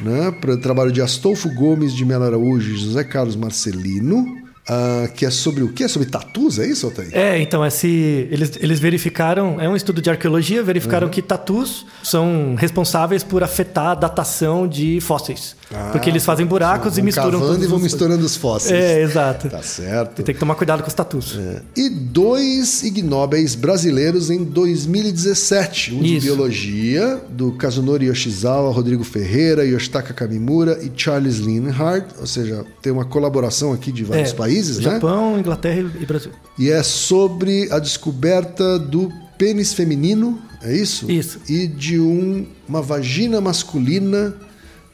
né? 0.00 0.30
para 0.30 0.56
trabalho 0.56 0.92
de 0.92 1.02
Astolfo 1.02 1.48
Gomes 1.54 1.94
de 1.94 2.04
Melo 2.04 2.24
Araújo 2.24 2.72
e 2.72 2.76
José 2.76 3.04
Carlos 3.04 3.36
Marcelino, 3.36 4.39
ah, 4.68 5.08
que 5.14 5.26
é 5.26 5.30
sobre 5.30 5.62
o 5.64 5.72
quê? 5.72 5.88
Sobre 5.88 6.08
tatus, 6.08 6.58
é 6.58 6.66
isso, 6.66 6.86
Altair? 6.86 7.08
É, 7.12 7.40
então, 7.40 7.64
esse, 7.66 8.28
eles, 8.30 8.52
eles 8.60 8.78
verificaram, 8.78 9.60
é 9.60 9.68
um 9.68 9.74
estudo 9.74 10.00
de 10.00 10.08
arqueologia, 10.10 10.62
verificaram 10.62 11.08
que 11.08 11.20
tatus 11.22 11.84
são 12.02 12.54
responsáveis 12.56 13.22
por 13.24 13.42
afetar 13.42 13.88
a 13.88 13.94
datação 13.94 14.68
de 14.68 15.00
fósseis. 15.00 15.56
porque 15.92 16.10
eles 16.10 16.24
fazem 16.24 16.44
buracos 16.46 16.98
e 16.98 17.02
misturam 17.02 17.38
cavando 17.40 17.62
e 17.64 17.66
vão 17.68 17.76
os- 17.76 17.82
misturando 17.84 18.24
os 18.26 18.34
fósseis. 18.36 18.72
É, 18.72 19.02
exato. 19.02 19.48
Tá 19.48 19.62
certo. 19.62 20.22
Tem 20.22 20.34
que 20.34 20.40
tomar 20.40 20.54
cuidado 20.56 20.82
com 20.82 20.88
os 20.88 20.94
tatus. 20.94 21.38
É. 21.38 21.62
E 21.76 21.88
dois 21.88 22.82
Ig 22.82 23.02
Nobels 23.02 23.54
brasileiros 23.54 24.30
em 24.30 24.42
2017. 24.42 25.94
Um 25.94 26.02
de 26.02 26.16
Isso. 26.16 26.26
biologia, 26.26 27.20
do 27.30 27.52
Kazunori 27.52 28.06
Yoshizawa, 28.06 28.72
Rodrigo 28.72 29.04
Ferreira, 29.04 29.64
Yoshitaka 29.64 30.12
Kamimura 30.14 30.78
e 30.82 30.90
Charles 30.96 31.36
Linhart. 31.36 32.04
Ou 32.18 32.26
seja, 32.26 32.64
tem 32.82 32.92
uma 32.92 33.04
colaboração 33.04 33.72
aqui 33.72 33.92
de 33.92 34.04
vários 34.04 34.30
É, 34.32 34.34
países, 34.34 34.49
né? 34.58 34.82
Japão, 34.82 35.38
Inglaterra 35.38 35.90
e 36.00 36.06
Brasil. 36.06 36.32
E 36.58 36.70
é 36.70 36.82
sobre 36.82 37.68
a 37.72 37.78
descoberta 37.78 38.78
do 38.78 39.10
pênis 39.38 39.72
feminino, 39.72 40.40
é 40.62 40.74
isso? 40.74 41.10
Isso. 41.10 41.40
E 41.48 41.66
de 41.66 41.98
um- 42.00 42.46
uma 42.68 42.82
vagina 42.82 43.40
masculina 43.40 44.34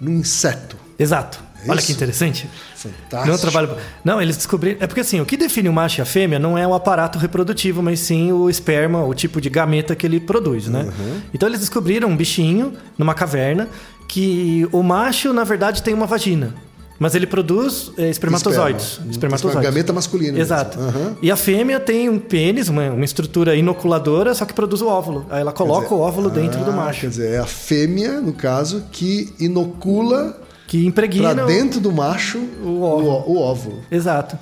no 0.00 0.10
inseto. 0.10 0.76
Exato. 0.98 1.44
É 1.64 1.70
Olha 1.70 1.78
isso? 1.78 1.88
que 1.88 1.92
interessante. 1.94 2.48
Fantástico. 2.76 3.26
Não, 3.32 3.38
trabalho... 3.38 3.76
não, 4.04 4.22
eles 4.22 4.36
descobriram. 4.36 4.76
É 4.80 4.86
porque 4.86 5.00
assim, 5.00 5.20
o 5.20 5.26
que 5.26 5.36
define 5.36 5.68
o 5.68 5.72
macho 5.72 6.00
e 6.00 6.02
a 6.02 6.04
fêmea 6.04 6.38
não 6.38 6.56
é 6.56 6.64
o 6.66 6.74
aparato 6.74 7.18
reprodutivo, 7.18 7.82
mas 7.82 7.98
sim 7.98 8.30
o 8.30 8.48
esperma, 8.48 9.02
o 9.04 9.12
tipo 9.14 9.40
de 9.40 9.50
gameta 9.50 9.96
que 9.96 10.06
ele 10.06 10.20
produz, 10.20 10.68
né? 10.68 10.82
Uhum. 10.82 11.20
Então 11.34 11.48
eles 11.48 11.58
descobriram 11.60 12.08
um 12.08 12.16
bichinho 12.16 12.74
numa 12.96 13.14
caverna 13.14 13.68
que 14.06 14.68
o 14.70 14.82
macho, 14.84 15.32
na 15.32 15.42
verdade, 15.42 15.82
tem 15.82 15.92
uma 15.92 16.06
vagina. 16.06 16.54
Mas 16.98 17.14
ele 17.14 17.26
produz 17.26 17.90
é, 17.98 18.08
espermatozoides. 18.08 18.84
Esperma. 18.92 19.10
Espermatozoides. 19.10 19.62
Gameta 19.62 19.92
masculina. 19.92 20.38
Exato. 20.38 20.78
Aham. 20.78 21.16
E 21.20 21.30
a 21.30 21.36
fêmea 21.36 21.78
tem 21.78 22.08
um 22.08 22.18
pênis, 22.18 22.68
uma, 22.68 22.90
uma 22.90 23.04
estrutura 23.04 23.54
inoculadora, 23.54 24.34
só 24.34 24.44
que 24.44 24.54
produz 24.54 24.80
o 24.80 24.86
óvulo. 24.88 25.26
Aí 25.28 25.40
ela 25.40 25.52
coloca 25.52 25.94
o 25.94 26.00
óvulo 26.00 26.30
dentro 26.30 26.64
do 26.64 26.70
Ah, 26.70 26.76
macho. 26.76 27.02
Quer 27.02 27.08
dizer, 27.10 27.30
é 27.34 27.38
a 27.38 27.46
fêmea, 27.46 28.20
no 28.20 28.32
caso, 28.32 28.84
que 28.90 29.32
inocula 29.38 30.40
Que 30.66 30.86
impregna. 30.86 31.34
para 31.34 31.44
o- 31.44 31.46
dentro 31.46 31.80
do 31.80 31.92
macho 31.92 32.38
o 32.64 32.80
óvulo. 32.82 33.08
ó- 33.10 33.24
o 33.26 33.38
óvulo. 33.40 33.78
Exato. 33.90 34.38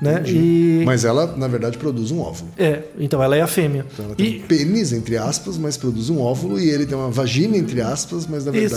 Né? 0.00 0.22
E... 0.24 0.82
Mas 0.86 1.04
ela, 1.04 1.34
na 1.36 1.48
verdade, 1.48 1.76
produz 1.76 2.12
um 2.12 2.20
óvulo. 2.20 2.48
É, 2.56 2.82
então 2.96 3.20
ela 3.20 3.36
é 3.36 3.40
a 3.40 3.46
fêmea. 3.48 3.84
Então 3.92 4.04
ela 4.06 4.14
tem 4.14 4.24
E 4.34 4.38
um 4.38 4.46
pênis, 4.46 4.92
entre 4.92 5.16
aspas, 5.16 5.58
mas 5.58 5.76
produz 5.76 6.08
um 6.08 6.20
óvulo. 6.20 6.60
E 6.60 6.70
ele 6.70 6.86
tem 6.86 6.96
uma 6.96 7.10
vagina, 7.10 7.56
entre 7.56 7.80
aspas, 7.80 8.24
mas 8.24 8.44
na 8.44 8.52
Isso. 8.56 8.76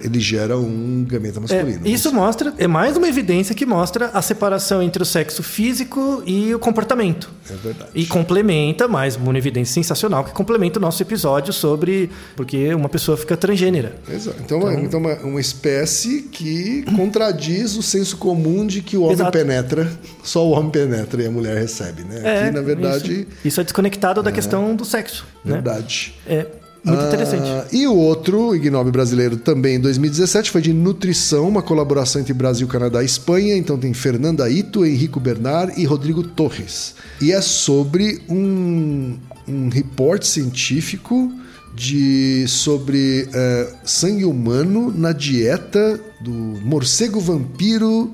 Ele 0.00 0.20
gera 0.20 0.58
um 0.58 1.04
gameta 1.08 1.38
é, 1.38 1.40
masculino. 1.40 1.86
isso 1.86 2.12
mostra, 2.12 2.52
é 2.58 2.66
mais 2.66 2.96
uma 2.96 3.08
evidência 3.08 3.54
que 3.54 3.64
mostra 3.64 4.06
a 4.12 4.20
separação 4.20 4.82
entre 4.82 5.02
o 5.02 5.06
sexo 5.06 5.42
físico 5.42 6.22
e 6.26 6.54
o 6.54 6.58
comportamento. 6.58 7.30
É 7.50 7.54
verdade. 7.54 7.90
E 7.94 8.06
complementa, 8.06 8.88
mais 8.88 9.16
uma 9.16 9.36
evidência 9.36 9.74
sensacional, 9.74 10.24
que 10.24 10.32
complementa 10.32 10.78
o 10.78 10.82
nosso 10.82 11.02
episódio 11.02 11.52
sobre 11.52 12.10
porque 12.36 12.74
uma 12.74 12.88
pessoa 12.88 13.16
fica 13.16 13.36
transgênera. 13.36 13.96
Exato. 14.10 14.38
Então, 14.44 14.58
uma- 14.60 14.74
então 14.74 15.00
uma, 15.00 15.14
uma 15.16 15.40
espécie 15.40 16.22
que 16.22 16.82
contradiz 16.96 17.76
o 17.76 17.82
senso 17.82 18.16
comum 18.16 18.66
de 18.66 18.80
que 18.82 18.96
o 18.96 19.02
homem 19.02 19.14
Exato. 19.14 19.32
penetra, 19.32 19.90
só 20.22 20.46
o 20.46 20.50
homem 20.50 20.70
penetra 20.70 21.22
e 21.22 21.26
a 21.26 21.30
mulher 21.30 21.56
recebe, 21.56 22.02
né? 22.02 22.20
É, 22.22 22.42
Aqui, 22.44 22.50
na 22.54 22.62
verdade, 22.62 23.12
Isso, 23.12 23.26
isso 23.44 23.60
é 23.60 23.64
desconectado 23.64 24.22
da 24.22 24.32
questão 24.32 24.74
do 24.74 24.84
sexo. 24.84 25.26
Né? 25.44 25.52
verdade. 25.54 26.14
É 26.26 26.46
muito 26.84 27.00
Ah, 27.02 27.06
interessante. 27.06 27.74
E 27.74 27.86
o 27.86 27.94
outro, 27.94 28.54
Ig 28.54 28.68
Nobel 28.68 28.92
brasileiro, 28.92 29.36
também 29.36 29.76
em 29.76 29.80
2017, 29.80 30.50
foi 30.50 30.60
de 30.60 30.72
nutrição, 30.72 31.48
uma 31.48 31.62
colaboração 31.62 32.20
entre 32.20 32.34
Brasil, 32.34 32.66
Canadá 32.68 33.02
e 33.02 33.06
Espanha. 33.06 33.56
Então 33.56 33.78
tem 33.78 33.94
Fernanda 33.94 34.48
Ito, 34.50 34.84
Henrico 34.84 35.18
Bernard 35.18 35.80
e 35.80 35.84
Rodrigo 35.84 36.22
Torres. 36.22 36.94
E 37.20 37.32
é 37.32 37.40
sobre 37.40 38.20
um, 38.28 39.16
um 39.48 39.68
report 39.70 40.22
científico 40.22 41.32
de 41.74 42.46
sobre 42.46 43.28
eh, 43.34 43.72
sangue 43.84 44.24
humano 44.24 44.92
na 44.96 45.12
dieta 45.12 45.98
do 46.20 46.30
morcego 46.30 47.18
vampiro 47.18 48.12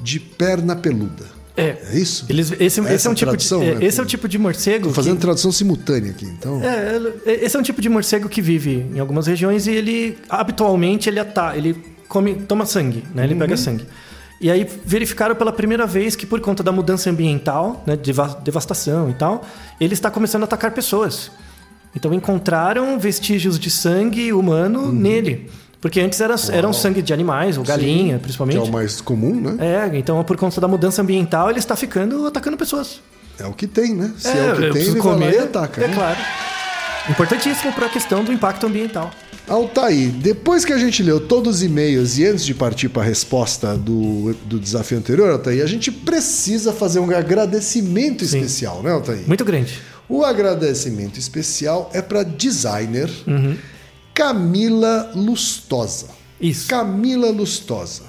de 0.00 0.20
perna 0.20 0.76
peluda. 0.76 1.39
É. 1.60 1.78
É 1.92 1.98
isso? 1.98 2.26
Eles, 2.28 2.50
esse, 2.52 2.80
esse 2.80 2.80
Essa 2.80 3.08
é 3.08 3.10
um 3.10 3.14
tipo 3.14 3.36
de, 3.36 3.54
é, 3.54 3.74
né? 3.76 3.84
esse 3.86 4.00
é 4.00 4.02
o 4.02 4.06
tipo 4.06 4.28
de 4.28 4.38
morcego. 4.38 4.88
Tô 4.88 4.94
fazendo 4.94 5.14
que- 5.16 5.20
tradução 5.22 5.52
simultânea 5.52 6.10
aqui, 6.10 6.24
então. 6.26 6.60
É, 6.62 7.44
esse 7.44 7.56
é 7.56 7.58
um 7.58 7.62
tipo 7.62 7.80
de 7.80 7.88
morcego 7.88 8.28
que 8.28 8.40
vive 8.42 8.86
em 8.94 8.98
algumas 8.98 9.26
regiões 9.26 9.66
e 9.66 9.72
ele 9.72 10.18
habitualmente 10.28 11.08
ele 11.08 11.20
ata, 11.20 11.56
ele 11.56 11.76
come, 12.08 12.34
toma 12.34 12.66
sangue, 12.66 13.04
né? 13.14 13.24
Ele 13.24 13.34
Uhum. 13.34 13.38
pega 13.40 13.56
sangue. 13.56 13.84
E 14.40 14.50
aí 14.50 14.66
verificaram 14.86 15.34
pela 15.34 15.52
primeira 15.52 15.86
vez 15.86 16.16
que 16.16 16.24
por 16.24 16.40
conta 16.40 16.62
da 16.62 16.72
mudança 16.72 17.10
ambiental, 17.10 17.84
né, 17.86 17.94
deva- 17.96 18.40
devastação 18.42 19.10
e 19.10 19.12
tal, 19.14 19.44
ele 19.78 19.92
está 19.92 20.10
começando 20.10 20.42
a 20.42 20.44
atacar 20.46 20.70
pessoas. 20.72 21.30
Então 21.94 22.14
encontraram 22.14 22.98
vestígios 22.98 23.58
de 23.58 23.68
sangue 23.70 24.32
humano 24.32 24.90
nele, 24.92 25.50
porque 25.80 26.00
antes 26.00 26.20
era, 26.20 26.34
eram 26.52 26.72
sangue 26.72 27.00
de 27.02 27.12
animais 27.12 27.56
ou 27.56 27.64
galinha, 27.64 28.16
Que 28.16 28.22
principalmente. 28.24 28.58
é 28.58 28.62
o 28.62 28.70
mais 28.70 29.00
comum, 29.00 29.40
né? 29.40 29.56
É, 29.58 29.98
então 29.98 30.22
por 30.24 30.36
conta 30.36 30.60
da 30.60 30.68
mudança 30.68 31.00
ambiental 31.02 31.50
ele 31.50 31.58
está 31.58 31.74
ficando 31.76 32.26
atacando 32.26 32.56
pessoas. 32.56 33.00
É 33.38 33.46
o 33.46 33.52
que 33.52 33.66
tem, 33.66 33.94
né? 33.94 34.12
Se 34.18 34.28
é, 34.28 34.32
o 34.32 34.36
eu 34.62 34.72
que 34.72 34.78
tem, 34.78 34.88
ele 34.88 35.00
vai 35.00 35.18
lá 35.18 35.30
e 35.30 35.38
ataca. 35.38 35.82
É 35.82 35.88
né? 35.88 35.94
claro. 35.94 36.18
Importantíssimo 37.08 37.72
para 37.72 37.86
a 37.86 37.88
questão 37.88 38.22
do 38.22 38.32
impacto 38.32 38.66
ambiental. 38.66 39.10
Altair, 39.48 40.10
depois 40.10 40.64
que 40.64 40.72
a 40.72 40.78
gente 40.78 41.02
leu 41.02 41.18
todos 41.18 41.56
os 41.56 41.62
e-mails 41.62 42.18
e 42.18 42.26
antes 42.26 42.44
de 42.44 42.54
partir 42.54 42.88
para 42.88 43.02
a 43.02 43.04
resposta 43.04 43.76
do, 43.76 44.32
do 44.44 44.60
desafio 44.60 44.98
anterior, 44.98 45.30
Altair, 45.32 45.64
a 45.64 45.66
gente 45.66 45.90
precisa 45.90 46.72
fazer 46.72 47.00
um 47.00 47.10
agradecimento 47.10 48.24
Sim. 48.24 48.38
especial, 48.38 48.82
né, 48.82 48.92
Altair? 48.92 49.22
Muito 49.26 49.44
grande. 49.44 49.80
O 50.08 50.24
agradecimento 50.24 51.18
especial 51.18 51.90
é 51.92 52.00
para 52.02 52.22
designer 52.22 53.10
Uhum. 53.26 53.56
Camila 54.20 55.12
Lustosa. 55.14 56.08
Isso. 56.40 56.68
Camila 56.68 57.30
Lustosa. 57.30 58.02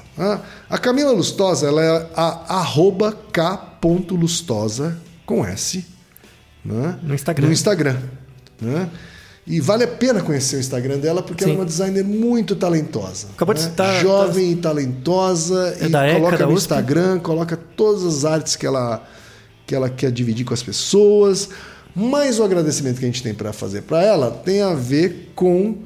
A 0.70 0.77
Camila 0.77 1.12
Lustosa 1.12 1.68
ela 1.68 1.84
é 1.84 2.10
a 2.15 2.58
arroba 2.60 3.18
k.lustosa 3.32 4.98
com 5.25 5.46
S 5.46 5.86
né? 6.63 7.00
No 7.01 7.13
Instagram. 7.13 7.48
No 7.48 7.53
Instagram. 7.53 7.98
Né? 8.62 8.89
E 9.46 9.60
vale 9.60 9.84
a 9.84 9.88
pena 9.88 10.22
conhecer 10.22 10.58
o 10.58 10.60
Instagram 10.60 11.00
dela 11.00 11.24
porque 11.24 11.44
ela 11.44 11.53
é 11.53 11.56
Sim. 11.56 11.60
uma 11.60 11.65
designer 11.65 12.03
muito 12.03 12.56
talentosa. 12.56 13.27
Acabou 13.34 13.56
de 13.56 13.62
né? 13.62 13.70
citar- 13.70 14.01
Jovem 14.01 14.51
e 14.51 14.56
talentosa. 14.56 15.75
É 15.80 15.86
e 15.86 15.89
da 15.89 16.06
ECA, 16.06 16.20
coloca 16.20 16.38
da 16.38 16.46
no. 16.46 16.53
Instagram, 16.53 17.20
coloca 17.20 17.58
todas 17.58 18.03
as 18.06 18.25
artes 18.25 18.56
que 18.56 18.65
ela, 18.65 19.03
que 19.65 19.74
ela 19.74 19.89
quer 19.89 20.12
dividir 20.12 20.46
com 20.46 20.53
as 20.53 20.62
pessoas. 20.62 21.50
Mas 21.96 22.39
o 22.39 22.44
agradecimento 22.44 23.00
que 23.00 23.06
a 23.06 23.08
gente 23.08 23.24
tem 23.24 23.34
para 23.34 23.51
fazer 23.51 23.82
para 23.82 24.03
ela 24.03 24.30
tem 24.30 24.62
a 24.62 24.74
ver 24.74 25.32
com 25.36 25.77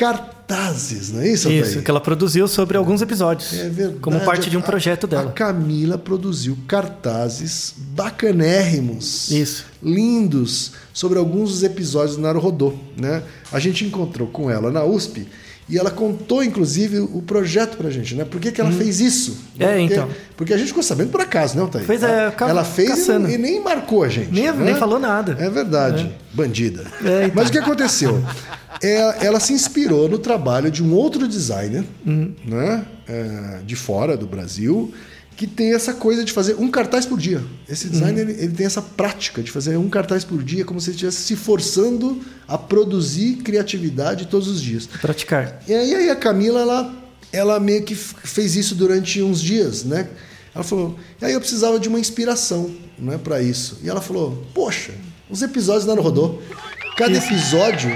cartazes, 0.00 1.12
não 1.12 1.20
é 1.20 1.28
isso, 1.28 1.48
Isso, 1.50 1.64
Altair? 1.66 1.84
que 1.84 1.90
ela 1.90 2.00
produziu 2.00 2.48
sobre 2.48 2.76
alguns 2.76 3.00
episódios. 3.02 3.52
É 3.52 3.68
verdade. 3.68 4.00
Como 4.00 4.18
parte 4.20 4.48
de 4.50 4.56
um 4.56 4.60
A- 4.60 4.62
projeto 4.62 5.04
A 5.04 5.08
dela. 5.08 5.32
Camila 5.32 5.98
produziu 5.98 6.56
cartazes 6.66 7.74
bacanérrimos. 7.76 9.30
Isso. 9.30 9.66
Lindos 9.82 10.72
sobre 10.92 11.18
alguns 11.18 11.50
dos 11.50 11.62
episódios 11.62 12.16
do 12.16 12.22
Naruhodô, 12.22 12.74
né? 12.96 13.22
A 13.52 13.58
gente 13.58 13.84
encontrou 13.84 14.26
com 14.28 14.50
ela 14.50 14.70
na 14.70 14.82
USP 14.84 15.26
E 15.68 15.78
ela 15.78 15.90
contou, 15.92 16.42
inclusive, 16.42 16.98
o 16.98 17.22
projeto 17.22 17.76
pra 17.76 17.90
gente, 17.90 18.16
né? 18.16 18.24
Por 18.24 18.40
que, 18.40 18.50
que 18.50 18.60
ela 18.60 18.72
fez 18.72 18.98
isso? 18.98 19.30
Hum. 19.30 19.36
É, 19.60 19.66
porque, 19.78 19.82
então. 19.94 20.08
Porque 20.36 20.52
a 20.52 20.58
gente 20.58 20.66
ficou 20.66 20.82
sabendo 20.82 21.10
por 21.10 21.20
acaso, 21.20 21.56
não, 21.56 21.68
Thaís? 21.68 21.86
Pois 21.86 22.02
é, 22.02 22.28
ca- 22.32 22.48
ela 22.48 22.64
fez 22.64 23.06
e, 23.06 23.12
e 23.12 23.38
nem 23.38 23.62
marcou 23.62 24.02
a 24.02 24.08
gente. 24.08 24.32
Nem- 24.32 24.46
né? 24.50 24.64
nem 24.64 24.74
falou 24.74 24.98
nada. 24.98 25.36
É 25.38 25.48
verdade. 25.48 26.10
Bandida. 26.34 26.82
É, 27.04 27.26
então. 27.26 27.32
Mas 27.36 27.50
o 27.50 27.52
que 27.52 27.58
aconteceu? 27.58 28.20
É, 28.82 29.26
ela 29.26 29.38
se 29.40 29.52
inspirou 29.52 30.08
no 30.08 30.18
trabalho 30.18 30.70
de 30.70 30.82
um 30.82 30.92
outro 30.94 31.28
designer, 31.28 31.84
Uhum. 32.06 32.34
né? 32.44 32.86
é, 33.06 33.60
de 33.66 33.74
fora 33.76 34.16
do 34.16 34.26
Brasil, 34.26 34.92
que 35.36 35.46
tem 35.46 35.74
essa 35.74 35.92
coisa 35.94 36.22
de 36.24 36.32
fazer 36.32 36.54
um 36.58 36.70
cartaz 36.70 37.04
por 37.06 37.18
dia. 37.18 37.42
Esse 37.68 37.86
Uhum. 37.86 37.90
designer 37.92 38.20
ele, 38.28 38.32
ele 38.42 38.52
tem 38.54 38.64
essa 38.66 38.80
prática 38.82 39.42
de 39.42 39.50
fazer 39.50 39.76
um 39.76 39.88
cartaz 39.88 40.24
por 40.24 40.42
dia, 40.42 40.64
como 40.64 40.80
se 40.80 40.90
ele 40.90 40.94
estivesse 40.96 41.22
se 41.22 41.34
forçando 41.36 42.20
a 42.46 42.56
produzir 42.56 43.36
criatividade 43.36 44.26
todos 44.26 44.48
os 44.48 44.60
dias. 44.62 44.86
Praticar. 44.86 45.60
E 45.66 45.74
aí, 45.74 45.94
aí 45.94 46.10
a 46.10 46.16
Camila, 46.16 46.60
ela, 46.60 46.94
ela 47.32 47.60
meio 47.60 47.82
que 47.82 47.94
fez 47.94 48.54
isso 48.56 48.74
durante 48.74 49.20
uns 49.22 49.40
dias, 49.42 49.82
né? 49.84 50.08
Ela 50.54 50.64
falou, 50.64 50.98
e 51.20 51.24
aí 51.24 51.32
eu 51.32 51.40
precisava 51.40 51.78
de 51.80 51.88
uma 51.88 51.98
inspiração, 52.00 52.70
né, 52.98 53.18
para 53.22 53.40
isso. 53.42 53.78
E 53.82 53.88
ela 53.88 54.00
falou, 54.00 54.44
poxa, 54.52 54.92
os 55.28 55.42
episódios 55.42 55.84
da 55.86 55.94
Rodô, 55.94 56.38
cada 56.96 57.16
episódio, 57.16 57.90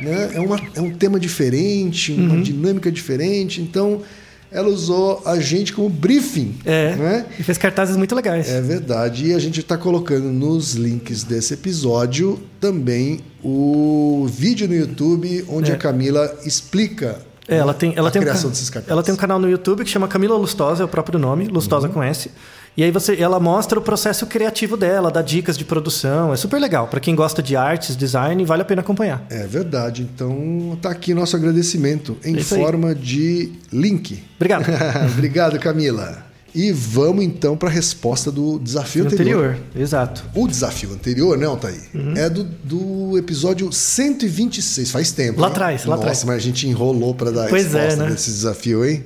né, 0.00 0.30
é, 0.34 0.40
uma, 0.40 0.60
é 0.74 0.80
um 0.80 0.90
tema 0.90 1.18
diferente, 1.20 2.12
uma 2.12 2.40
dinâmica 2.42 2.90
diferente, 2.90 3.60
então 3.60 4.02
ela 4.50 4.68
usou 4.68 5.22
a 5.26 5.38
gente 5.40 5.72
como 5.72 5.88
briefing, 5.88 6.54
É. 6.64 6.94
né? 6.96 7.26
E 7.38 7.42
fez 7.42 7.58
cartazes 7.58 7.96
muito 7.96 8.14
legais. 8.14 8.48
É 8.48 8.60
verdade. 8.60 9.26
E 9.26 9.34
a 9.34 9.38
gente 9.38 9.60
está 9.60 9.76
colocando 9.76 10.28
nos 10.32 10.74
links 10.74 11.24
desse 11.24 11.54
episódio 11.54 12.40
também 12.60 13.20
o 13.42 14.26
vídeo 14.30 14.68
no 14.68 14.74
YouTube 14.74 15.44
onde 15.48 15.72
É. 15.72 15.74
a 15.74 15.76
Camila 15.76 16.32
explica 16.44 17.18
É, 17.48 17.56
ela 17.56 17.74
tem, 17.74 17.92
ela 17.96 18.08
a 18.08 18.10
tem 18.10 18.20
um 18.20 18.24
criação 18.24 18.44
ca- 18.44 18.48
desses 18.50 18.70
cartazes. 18.70 18.90
Ela 18.90 19.02
tem 19.02 19.12
um 19.14 19.16
canal 19.16 19.38
no 19.38 19.48
YouTube 19.50 19.84
que 19.84 19.90
chama 19.90 20.06
Camila 20.08 20.36
Lustosa, 20.36 20.82
é 20.82 20.86
o 20.86 20.88
próprio 20.88 21.18
nome, 21.18 21.46
Lustosa 21.48 21.88
com 21.88 22.02
S. 22.02 22.30
E 22.76 22.82
aí 22.82 22.90
você, 22.90 23.16
ela 23.18 23.40
mostra 23.40 23.78
o 23.78 23.82
processo 23.82 24.26
criativo 24.26 24.76
dela, 24.76 25.10
dá 25.10 25.22
dicas 25.22 25.56
de 25.56 25.64
produção. 25.64 26.32
É 26.32 26.36
super 26.36 26.60
legal. 26.60 26.88
Para 26.88 27.00
quem 27.00 27.14
gosta 27.14 27.42
de 27.42 27.56
artes, 27.56 27.96
design, 27.96 28.44
vale 28.44 28.60
a 28.62 28.64
pena 28.66 28.82
acompanhar. 28.82 29.24
É 29.30 29.46
verdade. 29.46 30.02
Então 30.02 30.78
tá 30.82 30.90
aqui 30.90 31.14
nosso 31.14 31.34
agradecimento 31.36 32.18
em 32.22 32.36
É 32.36 32.40
isso 32.40 32.54
aí. 32.54 32.60
forma 32.60 32.94
de 32.94 33.52
link. 33.72 34.22
Obrigado. 34.36 34.66
Obrigado, 35.14 35.58
Camila. 35.58 36.26
E 36.54 36.72
vamos 36.72 37.22
então 37.24 37.54
para 37.56 37.68
a 37.68 37.72
resposta 37.72 38.30
do 38.30 38.58
desafio 38.58 39.04
anterior. 39.06 39.44
Anterior, 39.50 39.66
exato. 39.76 40.24
O 40.34 40.46
desafio 40.48 40.92
anterior, 40.92 41.36
né, 41.36 41.44
Altair? 41.46 41.82
Uhum. 41.94 42.14
É 42.16 42.30
do, 42.30 42.44
do 42.44 43.18
episódio 43.18 43.70
126. 43.72 44.90
Faz 44.90 45.12
tempo. 45.12 45.40
Lá 45.40 45.48
hein? 45.48 45.52
atrás, 45.52 45.84
lá 45.84 45.96
Nossa, 45.96 46.02
atrás. 46.08 46.24
mas 46.24 46.36
a 46.36 46.40
gente 46.40 46.66
enrolou 46.66 47.14
para 47.14 47.30
dar 47.30 47.46
a 47.46 47.48
Pois 47.48 47.74
é, 47.74 47.80
resposta 47.80 48.04
né? 48.04 48.10
desse 48.10 48.30
desafio, 48.30 48.84
hein? 48.86 49.04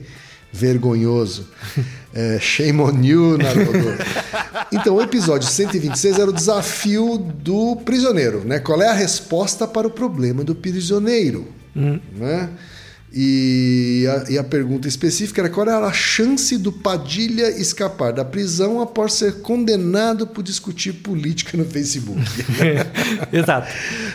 Vergonhoso. 0.53 1.47
É, 2.13 2.39
shame 2.41 2.81
on 2.81 3.03
you, 3.03 3.39
Naruto. 3.39 4.05
Então, 4.73 4.97
o 4.97 5.03
episódio 5.03 5.49
126 5.49 6.19
era 6.19 6.29
o 6.29 6.33
desafio 6.33 7.17
do 7.19 7.77
prisioneiro, 7.77 8.43
né? 8.45 8.59
Qual 8.59 8.83
é 8.83 8.89
a 8.89 8.93
resposta 8.93 9.67
para 9.67 9.87
o 9.87 9.91
problema 9.91 10.43
do 10.43 10.55
prisioneiro? 10.55 11.47
Uhum. 11.77 12.01
Né? 12.17 12.49
E 13.13 14.07
a, 14.09 14.31
e 14.33 14.39
a 14.39 14.45
pergunta 14.45 14.87
específica 14.87 15.41
era 15.41 15.49
qual 15.51 15.67
era 15.67 15.79
a 15.85 15.93
chance 15.93 16.57
do 16.57 16.71
Padilha 16.71 17.49
escapar 17.51 18.13
da 18.13 18.25
prisão 18.25 18.81
após 18.81 19.15
ser 19.15 19.41
condenado 19.41 20.29
por 20.29 20.45
discutir 20.45 20.93
política 20.93 21.57
no 21.59 21.65
Facebook. 21.65 22.21
exato. 23.33 23.67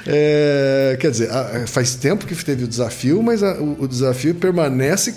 É, 0.08 0.98
quer 1.00 1.12
dizer, 1.12 1.30
a- 1.30 1.66
faz 1.68 1.96
tempo 1.96 2.26
que 2.26 2.36
teve 2.44 2.64
o 2.64 2.68
desafio, 2.70 3.22
mas 3.22 3.44
a- 3.44 3.60
o, 3.60 3.84
o 3.84 3.88
desafio 3.88 4.34
permanece 4.36 5.14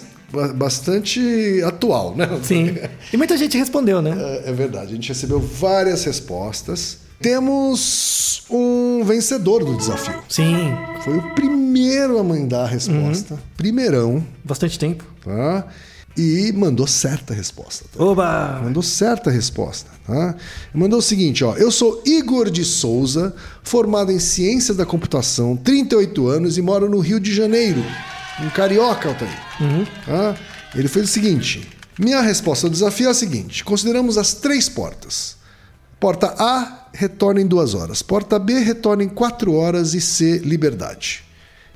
bastante 0.55 1.63
atual, 1.65 2.15
né? 2.17 2.29
Sim. 2.43 2.75
E 3.13 3.17
muita 3.17 3.37
gente 3.39 3.57
respondeu, 3.57 4.03
né? 4.03 4.15
É, 4.45 4.51
é 4.51 4.53
verdade, 4.53 4.93
a 4.93 4.95
gente 4.95 5.09
recebeu 5.09 5.41
várias 5.41 6.05
respostas. 6.05 6.99
Temos 7.21 8.45
um 8.51 9.03
vencedor 9.05 9.65
do 9.65 9.77
desafio. 9.77 10.21
Sim. 10.29 10.73
Foi 11.03 11.17
o 11.19 11.35
primeiro 11.35 12.19
a 12.19 12.23
mandar 12.25 12.65
a 12.65 12.67
resposta, 12.67 13.39
primeirão, 13.57 14.25
Bastante 14.45 14.79
tempo. 14.79 15.05
tá? 15.25 15.67
E 16.17 16.53
mandou 16.53 16.87
certa 16.87 17.33
resposta. 17.33 17.85
tá? 17.97 18.03
Oba! 18.03 18.61
Mandou 18.63 18.83
certa 18.83 19.31
resposta, 19.31 19.89
tá? 20.07 20.35
Mandou 20.75 20.99
o 20.99 21.03
seguinte, 21.03 21.45
ó. 21.45 21.55
Eu 21.57 21.71
sou 21.71 22.03
Igor 22.05 22.51
de 22.51 22.65
Souza, 22.65 23.35
formado 23.63 24.11
em 24.13 24.19
Ciências 24.19 24.77
da 24.77 24.85
Computação, 24.85 25.57
38 25.57 26.27
anos 26.29 26.59
e 26.59 26.63
moro 26.63 26.89
no 26.91 26.99
Rio 26.99 27.19
de 27.21 27.33
Janeiro. 27.35 27.83
Um 28.41 28.51
carioca, 28.51 29.09
Altair. 29.09 29.39
Tá? 30.07 30.37
Ele 30.75 30.89
fez 30.89 31.07
o 31.09 31.13
seguinte. 31.13 31.69
Minha 31.99 32.21
resposta 32.21 32.67
ao 32.67 32.71
desafio 32.71 33.09
é 33.09 33.11
a 33.11 33.15
seguinte. 33.15 33.65
Consideramos 33.65 34.17
as 34.17 34.35
três 34.35 34.69
portas. 34.69 35.37
Porta 35.99 36.29
A, 36.39 36.87
retorna 36.93 37.41
em 37.41 37.47
duas 37.47 37.75
horas. 37.75 38.03
Porta 38.03 38.39
B, 38.39 38.61
retorna 38.61 39.03
em 39.03 39.09
quatro 39.09 39.53
horas 39.55 39.95
e 39.95 40.01
C, 40.01 40.39
liberdade. 40.39 41.25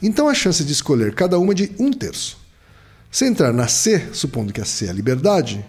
Então 0.01 0.29
a 0.29 0.35
chance 0.35 0.63
de 0.65 0.73
escolher 0.73 1.15
cada 1.15 1.39
uma 1.39 1.53
é 1.53 1.57
de 1.57 1.73
um 1.79 1.91
terço. 1.93 2.39
Se 3.11 3.27
entrar 3.27 3.53
na 3.53 3.67
C, 3.67 4.09
supondo 4.13 4.53
que 4.53 4.61
a 4.61 4.65
C 4.65 4.87
é 4.87 4.91
a 4.91 4.93
liberdade, 4.93 5.65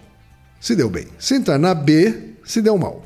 se 0.60 0.76
deu 0.76 0.88
bem. 0.88 1.08
Se 1.18 1.34
entrar 1.34 1.58
na 1.58 1.74
B, 1.74 2.34
se 2.44 2.62
deu 2.62 2.78
mal. 2.78 3.04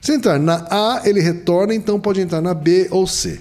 Se 0.00 0.12
entrar 0.12 0.38
na 0.38 0.66
A, 0.70 1.02
ele 1.04 1.20
retorna, 1.20 1.74
então 1.74 1.98
pode 1.98 2.20
entrar 2.20 2.40
na 2.40 2.54
B 2.54 2.86
ou 2.90 3.06
C. 3.06 3.40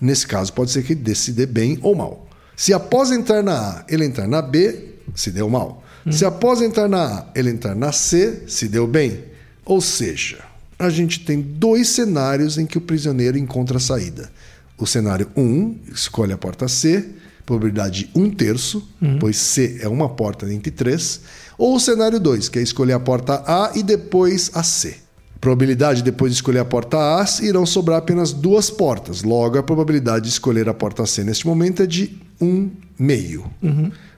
Nesse 0.00 0.26
caso, 0.26 0.52
pode 0.52 0.70
ser 0.70 0.82
que 0.82 0.94
dê- 0.94 1.14
se 1.14 1.32
dê 1.32 1.44
bem 1.44 1.78
ou 1.82 1.94
mal. 1.94 2.25
Se 2.56 2.72
após 2.72 3.12
entrar 3.12 3.42
na 3.42 3.52
A, 3.52 3.84
ele 3.86 4.06
entrar 4.06 4.26
na 4.26 4.40
B, 4.40 4.94
se 5.14 5.30
deu 5.30 5.48
mal. 5.48 5.84
Se 6.10 6.24
após 6.24 6.62
entrar 6.62 6.88
na 6.88 7.04
A, 7.04 7.26
ele 7.34 7.50
entrar 7.50 7.74
na 7.74 7.92
C, 7.92 8.44
se 8.46 8.68
deu 8.68 8.86
bem. 8.86 9.24
Ou 9.64 9.80
seja, 9.80 10.38
a 10.78 10.88
gente 10.88 11.20
tem 11.20 11.40
dois 11.40 11.88
cenários 11.88 12.56
em 12.58 12.64
que 12.64 12.78
o 12.78 12.80
prisioneiro 12.80 13.36
encontra 13.36 13.76
a 13.76 13.80
saída. 13.80 14.30
O 14.78 14.86
cenário 14.86 15.28
1, 15.36 15.76
escolhe 15.92 16.32
a 16.32 16.38
porta 16.38 16.68
C, 16.68 17.04
probabilidade 17.44 18.04
de 18.04 18.10
um 18.18 18.30
terço, 18.30 18.86
pois 19.18 19.36
C 19.36 19.78
é 19.80 19.88
uma 19.88 20.08
porta 20.08 20.52
entre 20.52 20.70
três. 20.70 21.20
Ou 21.58 21.76
o 21.76 21.80
cenário 21.80 22.20
2, 22.20 22.48
que 22.48 22.58
é 22.58 22.62
escolher 22.62 22.92
a 22.92 23.00
porta 23.00 23.42
A 23.46 23.72
e 23.74 23.82
depois 23.82 24.50
a 24.54 24.62
C. 24.62 24.96
Probabilidade 25.40 26.02
depois 26.02 26.32
de 26.32 26.36
escolher 26.36 26.60
a 26.60 26.64
porta 26.64 26.96
A, 26.96 27.24
irão 27.42 27.66
sobrar 27.66 27.98
apenas 27.98 28.32
duas 28.32 28.70
portas. 28.70 29.22
Logo, 29.22 29.58
a 29.58 29.62
probabilidade 29.62 30.24
de 30.24 30.30
escolher 30.30 30.68
a 30.68 30.74
porta 30.74 31.04
C 31.06 31.24
neste 31.24 31.46
momento 31.46 31.82
é 31.82 31.86
de 31.86 32.25
um 32.40 32.70
meio. 32.98 33.44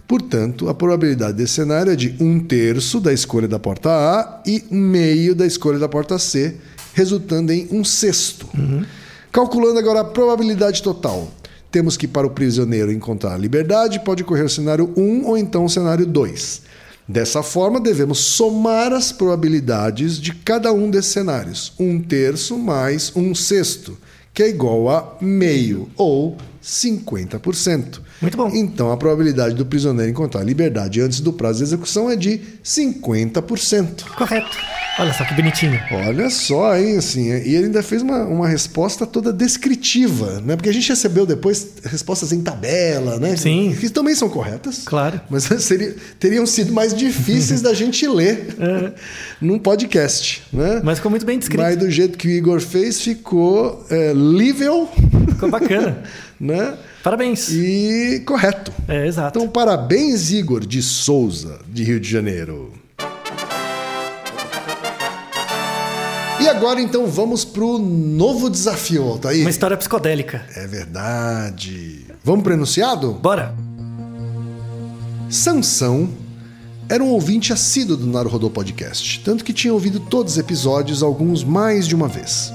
Portanto, 0.06 0.68
a 0.68 0.74
probabilidade 0.74 1.36
desse 1.36 1.54
cenário 1.54 1.92
é 1.92 1.96
de 1.96 2.16
um 2.18 2.40
terço 2.40 2.98
da 2.98 3.12
escolha 3.12 3.46
da 3.46 3.58
porta 3.58 3.90
A 3.90 4.42
e 4.46 4.64
meio 4.70 5.34
da 5.34 5.46
escolha 5.46 5.78
da 5.78 5.88
porta 5.88 6.18
C, 6.18 6.56
resultando 6.94 7.52
em 7.52 7.68
um 7.70 7.84
sexto. 7.84 8.48
Calculando 9.30 9.78
agora 9.78 10.00
a 10.00 10.04
probabilidade 10.04 10.82
total. 10.82 11.30
Temos 11.70 11.98
que, 11.98 12.08
para 12.08 12.26
o 12.26 12.30
prisioneiro 12.30 12.90
encontrar 12.90 13.34
a 13.34 13.36
liberdade, 13.36 14.00
pode 14.00 14.22
ocorrer 14.22 14.46
o 14.46 14.48
cenário 14.48 14.90
1 14.96 15.26
ou 15.26 15.36
então 15.36 15.66
o 15.66 15.68
cenário 15.68 16.06
2. 16.06 16.62
Dessa 17.06 17.42
forma, 17.42 17.78
devemos 17.78 18.18
somar 18.18 18.92
as 18.92 19.12
probabilidades 19.12 20.18
de 20.18 20.34
cada 20.34 20.72
um 20.72 20.90
desses 20.90 21.12
cenários. 21.12 21.72
Um 21.78 22.00
terço 22.00 22.56
mais 22.58 23.12
um 23.14 23.34
sexto, 23.34 23.98
que 24.32 24.42
é 24.42 24.48
igual 24.48 24.88
a 24.88 25.16
meio, 25.20 25.90
ou 25.96 26.38
50%. 26.62 28.00
Muito 28.20 28.36
bom. 28.36 28.50
Então, 28.52 28.90
a 28.90 28.96
probabilidade 28.96 29.54
do 29.54 29.64
prisioneiro 29.64 30.10
encontrar 30.10 30.42
liberdade 30.42 31.00
antes 31.00 31.20
do 31.20 31.32
prazo 31.32 31.58
de 31.58 31.64
execução 31.64 32.10
é 32.10 32.16
de 32.16 32.40
50%. 32.64 34.04
Correto. 34.16 34.56
Olha 34.98 35.12
só 35.12 35.24
que 35.24 35.32
bonitinho. 35.34 35.78
Olha 35.92 36.28
só, 36.28 36.76
hein, 36.76 36.96
assim, 36.96 37.28
e 37.28 37.54
ele 37.54 37.66
ainda 37.66 37.84
fez 37.84 38.02
uma, 38.02 38.24
uma 38.24 38.48
resposta 38.48 39.06
toda 39.06 39.32
descritiva, 39.32 40.40
né? 40.44 40.56
Porque 40.56 40.68
a 40.68 40.72
gente 40.72 40.88
recebeu 40.88 41.24
depois 41.24 41.68
respostas 41.84 42.32
em 42.32 42.40
tabela, 42.40 43.20
né? 43.20 43.36
Sim. 43.36 43.76
Que 43.78 43.88
também 43.90 44.16
são 44.16 44.28
corretas. 44.28 44.82
Claro. 44.84 45.20
Mas 45.30 45.44
seria- 45.62 45.94
teriam 46.18 46.44
sido 46.46 46.72
mais 46.72 46.92
difíceis 46.92 47.62
da 47.62 47.72
gente 47.74 48.08
ler 48.08 48.56
num 49.40 49.58
podcast, 49.60 50.42
né? 50.52 50.80
Mas 50.82 50.98
ficou 50.98 51.10
muito 51.12 51.24
bem 51.24 51.38
descrito. 51.38 51.62
Mas 51.62 51.76
do 51.76 51.88
jeito 51.88 52.18
que 52.18 52.26
o 52.26 52.30
Igor 52.32 52.60
fez, 52.60 53.00
ficou 53.00 53.86
é, 53.88 54.12
Ficou 54.12 54.88
bacana. 55.46 56.02
né? 56.40 56.76
Parabéns. 57.02 57.50
E 57.50 58.22
correto. 58.26 58.72
É, 58.88 59.06
exato. 59.06 59.38
Então, 59.38 59.48
parabéns, 59.50 60.32
Igor 60.32 60.66
de 60.66 60.82
Souza, 60.82 61.60
de 61.68 61.84
Rio 61.84 62.00
de 62.00 62.10
Janeiro. 62.10 62.72
E 66.40 66.48
agora, 66.48 66.80
então, 66.80 67.06
vamos 67.06 67.44
pro 67.44 67.78
novo 67.78 68.48
desafio, 68.48 69.02
Altair. 69.04 69.42
Uma 69.42 69.50
história 69.50 69.76
psicodélica. 69.76 70.42
É 70.56 70.66
verdade. 70.66 72.06
Vamos 72.24 72.42
pro 72.42 72.54
enunciado? 72.54 73.12
Bora. 73.12 73.54
Sansão 75.28 76.08
era 76.88 77.04
um 77.04 77.08
ouvinte 77.08 77.52
assíduo 77.52 77.96
do 77.96 78.06
Naruhodô 78.06 78.48
Podcast, 78.48 79.20
tanto 79.24 79.44
que 79.44 79.52
tinha 79.52 79.74
ouvido 79.74 80.00
todos 80.00 80.32
os 80.34 80.38
episódios, 80.38 81.02
alguns 81.02 81.44
mais 81.44 81.86
de 81.86 81.94
uma 81.94 82.08
vez. 82.08 82.50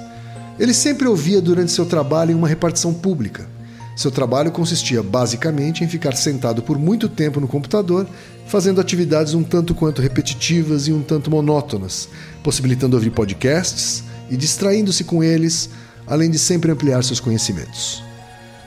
Ele 0.60 0.74
sempre 0.74 1.08
ouvia 1.08 1.42
durante 1.42 1.72
seu 1.72 1.86
trabalho 1.86 2.32
em 2.32 2.36
uma 2.36 2.48
repartição 2.48 2.94
pública. 2.94 3.48
Seu 3.96 4.12
trabalho 4.12 4.52
consistia 4.52 5.04
basicamente 5.04 5.84
em 5.84 5.88
ficar 5.88 6.16
sentado 6.16 6.62
por 6.62 6.78
muito 6.78 7.08
tempo 7.08 7.40
no 7.40 7.48
computador, 7.48 8.08
fazendo 8.48 8.82
atividades 8.82 9.34
um 9.34 9.44
tanto 9.44 9.76
quanto 9.76 10.02
repetitivas 10.02 10.88
e 10.88 10.94
um 10.94 11.02
tanto 11.02 11.30
monótonas, 11.30 12.10
possibilitando 12.44 12.96
ouvir 12.96 13.12
podcasts 13.12 14.04
e 14.30 14.38
distraindo-se 14.38 15.04
com 15.04 15.24
eles, 15.24 15.70
além 16.08 16.30
de 16.30 16.40
sempre 16.40 16.72
ampliar 16.72 17.04
seus 17.04 17.20
conhecimentos. 17.20 18.04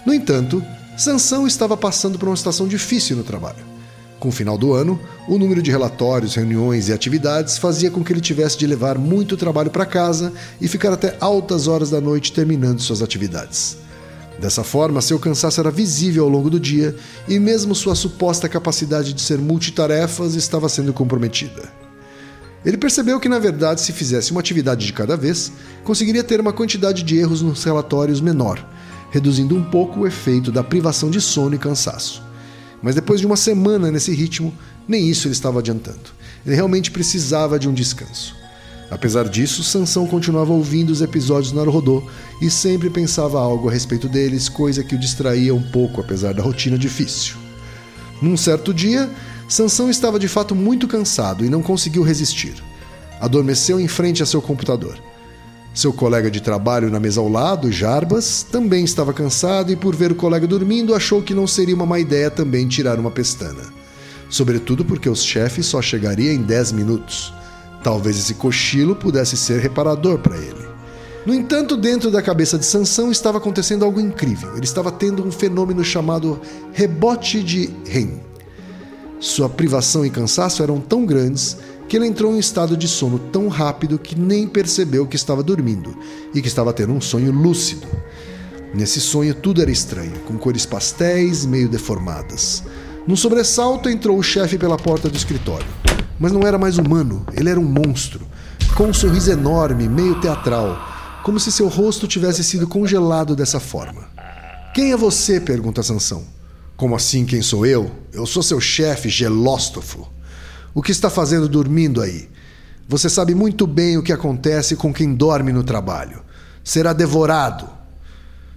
No 0.04 0.14
entanto, 0.14 0.62
Sansão 0.96 1.46
estava 1.46 1.76
passando 1.76 2.18
por 2.18 2.28
uma 2.28 2.36
situação 2.36 2.68
difícil 2.68 3.16
no 3.16 3.24
trabalho. 3.24 3.75
Com 4.18 4.28
o 4.28 4.32
final 4.32 4.56
do 4.56 4.72
ano, 4.72 4.98
o 5.28 5.38
número 5.38 5.60
de 5.60 5.70
relatórios, 5.70 6.34
reuniões 6.34 6.88
e 6.88 6.92
atividades 6.92 7.58
fazia 7.58 7.90
com 7.90 8.02
que 8.02 8.12
ele 8.12 8.20
tivesse 8.20 8.56
de 8.56 8.66
levar 8.66 8.96
muito 8.96 9.36
trabalho 9.36 9.70
para 9.70 9.84
casa 9.84 10.32
e 10.60 10.66
ficar 10.66 10.92
até 10.92 11.16
altas 11.20 11.68
horas 11.68 11.90
da 11.90 12.00
noite 12.00 12.32
terminando 12.32 12.80
suas 12.80 13.02
atividades. 13.02 13.76
Dessa 14.38 14.64
forma, 14.64 15.00
seu 15.00 15.18
cansaço 15.18 15.60
era 15.60 15.70
visível 15.70 16.24
ao 16.24 16.30
longo 16.30 16.50
do 16.50 16.60
dia 16.60 16.94
e 17.28 17.38
mesmo 17.38 17.74
sua 17.74 17.94
suposta 17.94 18.48
capacidade 18.48 19.12
de 19.12 19.20
ser 19.20 19.38
multitarefas 19.38 20.34
estava 20.34 20.68
sendo 20.68 20.92
comprometida. 20.92 21.62
Ele 22.64 22.76
percebeu 22.76 23.20
que, 23.20 23.28
na 23.28 23.38
verdade, 23.38 23.80
se 23.80 23.92
fizesse 23.92 24.32
uma 24.32 24.40
atividade 24.40 24.84
de 24.84 24.92
cada 24.92 25.16
vez, 25.16 25.52
conseguiria 25.84 26.24
ter 26.24 26.40
uma 26.40 26.52
quantidade 26.52 27.02
de 27.02 27.16
erros 27.16 27.40
nos 27.40 27.62
relatórios 27.62 28.20
menor, 28.20 28.66
reduzindo 29.10 29.54
um 29.54 29.62
pouco 29.62 30.00
o 30.00 30.06
efeito 30.06 30.50
da 30.50 30.64
privação 30.64 31.10
de 31.10 31.20
sono 31.20 31.54
e 31.54 31.58
cansaço. 31.58 32.25
Mas 32.86 32.94
depois 32.94 33.18
de 33.18 33.26
uma 33.26 33.36
semana 33.36 33.90
nesse 33.90 34.14
ritmo, 34.14 34.54
nem 34.86 35.10
isso 35.10 35.26
ele 35.26 35.32
estava 35.32 35.58
adiantando. 35.58 36.12
Ele 36.46 36.54
realmente 36.54 36.92
precisava 36.92 37.58
de 37.58 37.68
um 37.68 37.74
descanso. 37.74 38.36
Apesar 38.88 39.28
disso, 39.28 39.64
Sansão 39.64 40.06
continuava 40.06 40.52
ouvindo 40.52 40.90
os 40.90 41.02
episódios 41.02 41.50
do 41.50 41.58
Naruhodô 41.58 42.04
e 42.40 42.48
sempre 42.48 42.88
pensava 42.88 43.40
algo 43.40 43.68
a 43.68 43.72
respeito 43.72 44.08
deles, 44.08 44.48
coisa 44.48 44.84
que 44.84 44.94
o 44.94 44.98
distraía 45.00 45.52
um 45.52 45.60
pouco 45.60 46.00
apesar 46.00 46.32
da 46.32 46.44
rotina 46.44 46.78
difícil. 46.78 47.34
Num 48.22 48.36
certo 48.36 48.72
dia, 48.72 49.10
Sansão 49.48 49.90
estava 49.90 50.16
de 50.16 50.28
fato 50.28 50.54
muito 50.54 50.86
cansado 50.86 51.44
e 51.44 51.50
não 51.50 51.64
conseguiu 51.64 52.04
resistir. 52.04 52.54
Adormeceu 53.20 53.80
em 53.80 53.88
frente 53.88 54.22
a 54.22 54.26
seu 54.26 54.40
computador. 54.40 54.96
Seu 55.76 55.92
colega 55.92 56.30
de 56.30 56.40
trabalho 56.40 56.90
na 56.90 56.98
mesa 56.98 57.20
ao 57.20 57.28
lado, 57.28 57.70
Jarbas, 57.70 58.42
também 58.50 58.82
estava 58.82 59.12
cansado 59.12 59.70
e, 59.70 59.76
por 59.76 59.94
ver 59.94 60.10
o 60.10 60.14
colega 60.14 60.46
dormindo, 60.46 60.94
achou 60.94 61.20
que 61.20 61.34
não 61.34 61.46
seria 61.46 61.74
uma 61.74 61.84
má 61.84 62.00
ideia 62.00 62.30
também 62.30 62.66
tirar 62.66 62.98
uma 62.98 63.10
pestana. 63.10 63.62
Sobretudo 64.30 64.86
porque 64.86 65.06
os 65.06 65.22
chefes 65.22 65.66
só 65.66 65.82
chegariam 65.82 66.32
em 66.32 66.40
10 66.40 66.72
minutos. 66.72 67.30
Talvez 67.84 68.16
esse 68.18 68.32
cochilo 68.32 68.96
pudesse 68.96 69.36
ser 69.36 69.60
reparador 69.60 70.18
para 70.18 70.38
ele. 70.38 70.66
No 71.26 71.34
entanto, 71.34 71.76
dentro 71.76 72.10
da 72.10 72.22
cabeça 72.22 72.56
de 72.56 72.64
Sansão 72.64 73.12
estava 73.12 73.36
acontecendo 73.36 73.84
algo 73.84 74.00
incrível. 74.00 74.56
Ele 74.56 74.64
estava 74.64 74.90
tendo 74.90 75.22
um 75.22 75.30
fenômeno 75.30 75.84
chamado 75.84 76.40
rebote 76.72 77.42
de 77.42 77.68
REM. 77.84 78.22
Sua 79.20 79.46
privação 79.46 80.06
e 80.06 80.10
cansaço 80.10 80.62
eram 80.62 80.80
tão 80.80 81.04
grandes 81.04 81.58
que 81.88 81.96
ele 81.96 82.06
entrou 82.06 82.34
em 82.34 82.38
estado 82.38 82.76
de 82.76 82.88
sono 82.88 83.18
tão 83.18 83.48
rápido 83.48 83.98
que 83.98 84.18
nem 84.18 84.46
percebeu 84.48 85.06
que 85.06 85.16
estava 85.16 85.42
dormindo 85.42 85.96
e 86.34 86.42
que 86.42 86.48
estava 86.48 86.72
tendo 86.72 86.92
um 86.92 87.00
sonho 87.00 87.30
lúcido. 87.30 87.86
Nesse 88.74 89.00
sonho 89.00 89.34
tudo 89.34 89.62
era 89.62 89.70
estranho, 89.70 90.18
com 90.26 90.36
cores 90.36 90.66
pastéis 90.66 91.46
meio 91.46 91.68
deformadas. 91.68 92.64
Num 93.06 93.16
sobressalto 93.16 93.88
entrou 93.88 94.18
o 94.18 94.22
chefe 94.22 94.58
pela 94.58 94.76
porta 94.76 95.08
do 95.08 95.16
escritório. 95.16 95.66
Mas 96.18 96.32
não 96.32 96.42
era 96.42 96.58
mais 96.58 96.78
humano, 96.78 97.24
ele 97.34 97.50
era 97.50 97.60
um 97.60 97.64
monstro, 97.64 98.26
com 98.74 98.84
um 98.84 98.94
sorriso 98.94 99.30
enorme, 99.30 99.88
meio 99.88 100.20
teatral, 100.20 100.78
como 101.22 101.38
se 101.38 101.52
seu 101.52 101.68
rosto 101.68 102.06
tivesse 102.06 102.42
sido 102.42 102.66
congelado 102.66 103.36
dessa 103.36 103.60
forma. 103.60 104.08
Quem 104.74 104.92
é 104.92 104.96
você? 104.96 105.40
pergunta 105.40 105.82
Sansão. 105.82 106.24
Como 106.76 106.94
assim, 106.94 107.24
quem 107.24 107.40
sou 107.40 107.64
eu? 107.64 107.90
Eu 108.12 108.26
sou 108.26 108.42
seu 108.42 108.60
chefe, 108.60 109.08
Gelóstofo. 109.08 110.15
O 110.76 110.82
que 110.82 110.92
está 110.92 111.08
fazendo 111.08 111.48
dormindo 111.48 112.02
aí? 112.02 112.28
Você 112.86 113.08
sabe 113.08 113.34
muito 113.34 113.66
bem 113.66 113.96
o 113.96 114.02
que 114.02 114.12
acontece 114.12 114.76
com 114.76 114.92
quem 114.92 115.14
dorme 115.14 115.50
no 115.50 115.64
trabalho. 115.64 116.20
Será 116.62 116.92
devorado. 116.92 117.66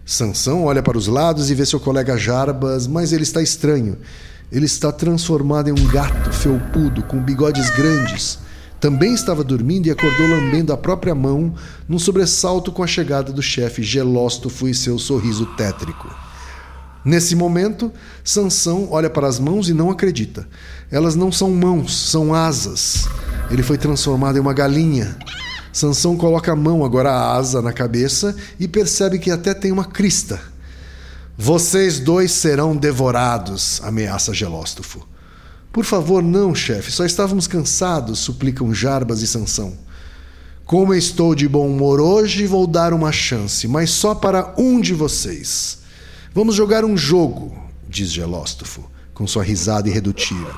Sansão 0.06 0.66
olha 0.66 0.84
para 0.84 0.98
os 0.98 1.08
lados 1.08 1.50
e 1.50 1.56
vê 1.56 1.66
seu 1.66 1.80
colega 1.80 2.18
Jarbas, 2.18 2.88
mas 2.88 3.14
ele 3.14 3.24
está 3.24 3.42
estranho. 3.42 4.00
Ele 4.52 4.66
está 4.66 4.92
transformado 4.92 5.70
em 5.70 5.72
um 5.72 5.88
gato 5.88 6.34
felpudo 6.34 7.04
com 7.04 7.24
bigodes 7.24 7.70
grandes. 7.70 8.40
Também 8.82 9.14
estava 9.14 9.42
dormindo 9.42 9.88
e 9.88 9.92
acordou 9.92 10.28
lambendo 10.28 10.74
a 10.74 10.78
própria 10.78 11.16
mão 11.16 11.56
num 11.88 11.98
sobressalto 11.98 12.70
com 12.70 12.84
a 12.84 12.88
chegada 12.88 13.32
do 13.32 13.42
chefe 13.42 13.82
Gelóstofo 13.82 14.68
e 14.68 14.76
seu 14.76 15.00
sorriso 15.00 15.46
tétrico. 15.56 16.14
Nesse 17.04 17.36
momento, 17.36 17.92
Sansão 18.24 18.90
olha 18.92 19.10
para 19.10 19.28
as 19.28 19.40
mãos 19.40 19.70
e 19.70 19.74
não 19.74 19.90
acredita. 19.90 20.48
Elas 20.92 21.16
não 21.16 21.32
são 21.32 21.52
mãos, 21.52 21.96
são 21.96 22.34
asas. 22.34 23.08
Ele 23.50 23.64
foi 23.64 23.78
transformado 23.78 24.38
em 24.38 24.42
uma 24.42 24.54
galinha. 24.54 25.18
Sansão 25.72 26.18
coloca 26.18 26.52
a 26.52 26.56
mão, 26.56 26.84
agora 26.84 27.12
a 27.12 27.36
asa, 27.36 27.62
na 27.62 27.72
cabeça 27.72 28.36
e 28.60 28.68
percebe 28.68 29.18
que 29.18 29.32
até 29.32 29.54
tem 29.54 29.72
uma 29.72 29.86
crista. 29.86 30.40
Vocês 31.38 32.00
dois 32.00 32.34
serão 32.34 32.76
devorados, 32.76 33.80
ameaça 33.84 34.34
Gelóstofo. 34.34 35.08
Por 35.72 35.86
favor, 35.86 36.22
não, 36.22 36.54
chefe, 36.54 36.92
só 36.92 37.06
estávamos 37.06 37.48
cansados, 37.48 38.20
suplicam 38.20 38.74
Jarbas 38.74 39.22
e 39.22 39.28
Sansão. 39.28 39.74
Como 40.66 40.94
estou 40.94 41.34
de 41.34 41.48
bom 41.48 41.68
humor 41.68 42.02
hoje, 42.02 42.46
vou 42.46 42.68
dar 42.68 42.94
uma 42.94 43.12
chance, 43.12 43.68
mas 43.68 43.90
só 43.90 44.14
para 44.14 44.54
um 44.58 44.82
de 44.82 44.94
vocês. 44.94 45.80
Vamos 46.40 46.56
jogar 46.56 46.86
um 46.86 46.96
jogo, 46.96 47.52
diz 47.86 48.14
Gelóstofo, 48.14 48.90
com 49.14 49.28
sua 49.28 49.44
risada 49.44 49.90
irredutível. 49.90 50.56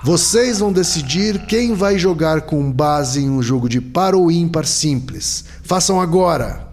Vocês 0.00 0.60
vão 0.60 0.72
decidir 0.72 1.44
quem 1.46 1.74
vai 1.74 1.98
jogar 1.98 2.42
com 2.42 2.70
base 2.70 3.24
em 3.24 3.28
um 3.28 3.42
jogo 3.42 3.68
de 3.68 3.80
par 3.80 4.14
ou 4.14 4.30
ímpar 4.30 4.64
simples. 4.64 5.44
Façam 5.64 6.00
agora. 6.00 6.68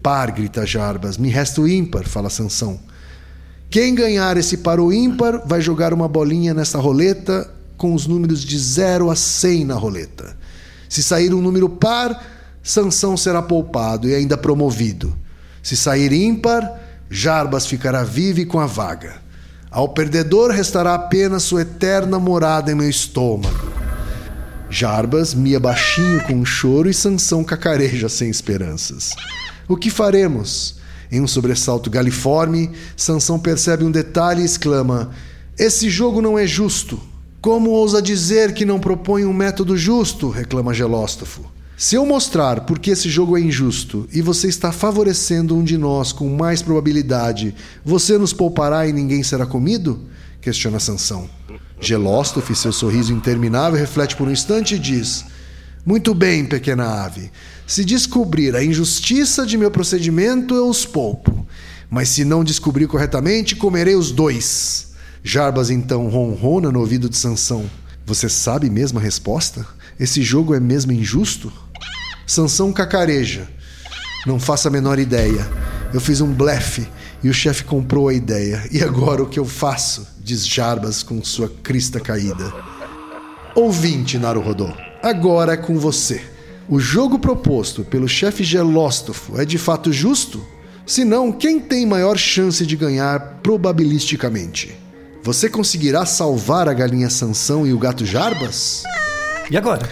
Par, 0.00 0.30
grita 0.30 0.64
Jarbas. 0.64 1.18
Me 1.18 1.30
resta 1.30 1.62
o 1.62 1.66
ímpar, 1.66 2.06
fala 2.06 2.30
Sansão. 2.30 2.78
Quem 3.68 3.92
ganhar 3.92 4.36
esse 4.36 4.58
par 4.58 4.78
ou 4.78 4.92
ímpar 4.92 5.42
vai 5.44 5.60
jogar 5.60 5.92
uma 5.92 6.06
bolinha 6.06 6.54
nessa 6.54 6.78
roleta 6.78 7.52
com 7.76 7.92
os 7.92 8.06
números 8.06 8.44
de 8.44 8.56
0 8.56 9.10
a 9.10 9.16
100 9.16 9.64
na 9.64 9.74
roleta. 9.74 10.36
Se 10.88 11.02
sair 11.02 11.34
um 11.34 11.42
número 11.42 11.68
par, 11.68 12.24
Sansão 12.62 13.16
será 13.16 13.42
poupado 13.42 14.08
e 14.08 14.14
ainda 14.14 14.36
promovido. 14.36 15.12
Se 15.60 15.76
sair 15.76 16.12
ímpar, 16.12 16.83
Jarbas 17.16 17.64
ficará 17.64 18.02
vivo 18.02 18.44
com 18.44 18.58
a 18.58 18.66
vaga. 18.66 19.22
Ao 19.70 19.88
perdedor 19.88 20.50
restará 20.50 20.94
apenas 20.94 21.44
sua 21.44 21.62
eterna 21.62 22.18
morada 22.18 22.72
em 22.72 22.74
meu 22.74 22.90
estômago. 22.90 23.72
Jarbas 24.68 25.32
mia 25.32 25.60
baixinho 25.60 26.20
com 26.24 26.32
um 26.32 26.44
choro 26.44 26.90
e 26.90 26.92
Sansão 26.92 27.44
cacareja 27.44 28.08
sem 28.08 28.28
esperanças. 28.28 29.14
O 29.68 29.76
que 29.76 29.90
faremos? 29.90 30.78
Em 31.08 31.20
um 31.20 31.28
sobressalto 31.28 31.88
galiforme, 31.88 32.72
Sansão 32.96 33.38
percebe 33.38 33.84
um 33.84 33.92
detalhe 33.92 34.42
e 34.42 34.46
exclama: 34.46 35.12
Esse 35.56 35.88
jogo 35.88 36.20
não 36.20 36.36
é 36.36 36.48
justo. 36.48 37.00
Como 37.40 37.70
ousa 37.70 38.02
dizer 38.02 38.52
que 38.54 38.64
não 38.64 38.80
propõe 38.80 39.24
um 39.24 39.32
método 39.32 39.76
justo? 39.76 40.30
reclama 40.30 40.74
Gelóstofo. 40.74 41.53
Se 41.76 41.96
eu 41.96 42.06
mostrar 42.06 42.60
por 42.60 42.78
que 42.78 42.92
esse 42.92 43.08
jogo 43.08 43.36
é 43.36 43.40
injusto 43.40 44.08
e 44.12 44.22
você 44.22 44.46
está 44.46 44.70
favorecendo 44.70 45.56
um 45.56 45.64
de 45.64 45.76
nós 45.76 46.12
com 46.12 46.28
mais 46.28 46.62
probabilidade, 46.62 47.52
você 47.84 48.16
nos 48.16 48.32
poupará 48.32 48.86
e 48.86 48.92
ninguém 48.92 49.24
será 49.24 49.44
comido? 49.44 50.00
questiona 50.40 50.78
Sansão. 50.78 51.28
Gelóstofe, 51.80 52.54
seu 52.54 52.72
sorriso 52.72 53.12
interminável, 53.12 53.78
reflete 53.78 54.14
por 54.14 54.28
um 54.28 54.30
instante 54.30 54.76
e 54.76 54.78
diz: 54.78 55.24
Muito 55.84 56.14
bem, 56.14 56.44
pequena 56.44 57.04
ave. 57.04 57.32
Se 57.66 57.84
descobrir 57.84 58.54
a 58.54 58.62
injustiça 58.62 59.44
de 59.44 59.58
meu 59.58 59.70
procedimento, 59.70 60.54
eu 60.54 60.68
os 60.68 60.86
poupo. 60.86 61.44
Mas 61.90 62.08
se 62.10 62.24
não 62.24 62.44
descobrir 62.44 62.86
corretamente, 62.86 63.56
comerei 63.56 63.96
os 63.96 64.12
dois. 64.12 64.92
Jarbas 65.24 65.70
então 65.70 66.08
ronrona 66.08 66.70
no 66.70 66.80
ouvido 66.80 67.08
de 67.08 67.16
Sansão. 67.16 67.68
Você 68.06 68.28
sabe 68.28 68.70
mesmo 68.70 68.98
a 68.98 69.02
resposta? 69.02 69.66
Esse 69.98 70.22
jogo 70.22 70.54
é 70.54 70.60
mesmo 70.60 70.92
injusto? 70.92 71.63
Sansão 72.26 72.72
cacareja. 72.72 73.48
Não 74.26 74.40
faço 74.40 74.68
a 74.68 74.70
menor 74.70 74.98
ideia. 74.98 75.46
Eu 75.92 76.00
fiz 76.00 76.20
um 76.20 76.32
blefe 76.32 76.88
e 77.22 77.28
o 77.28 77.34
chefe 77.34 77.64
comprou 77.64 78.08
a 78.08 78.14
ideia. 78.14 78.66
E 78.70 78.82
agora 78.82 79.22
o 79.22 79.28
que 79.28 79.38
eu 79.38 79.44
faço? 79.44 80.06
Diz 80.18 80.46
Jarbas 80.46 81.02
com 81.02 81.22
sua 81.22 81.48
crista 81.62 82.00
caída. 82.00 82.52
Ouvinte, 83.54 84.18
Naruhodô, 84.18 84.72
agora 85.02 85.52
é 85.52 85.56
com 85.56 85.78
você. 85.78 86.22
O 86.68 86.80
jogo 86.80 87.18
proposto 87.18 87.84
pelo 87.84 88.08
chefe 88.08 88.42
Gelóstofo 88.42 89.38
é 89.38 89.44
de 89.44 89.58
fato 89.58 89.92
justo? 89.92 90.44
Se 90.86 91.04
não, 91.04 91.30
quem 91.30 91.60
tem 91.60 91.86
maior 91.86 92.16
chance 92.16 92.66
de 92.66 92.76
ganhar 92.76 93.40
probabilisticamente? 93.42 94.74
Você 95.22 95.48
conseguirá 95.48 96.04
salvar 96.06 96.68
a 96.68 96.72
galinha 96.72 97.10
Sansão 97.10 97.66
e 97.66 97.72
o 97.72 97.78
gato 97.78 98.04
Jarbas? 98.04 98.82
E 99.50 99.56
agora? 99.56 99.88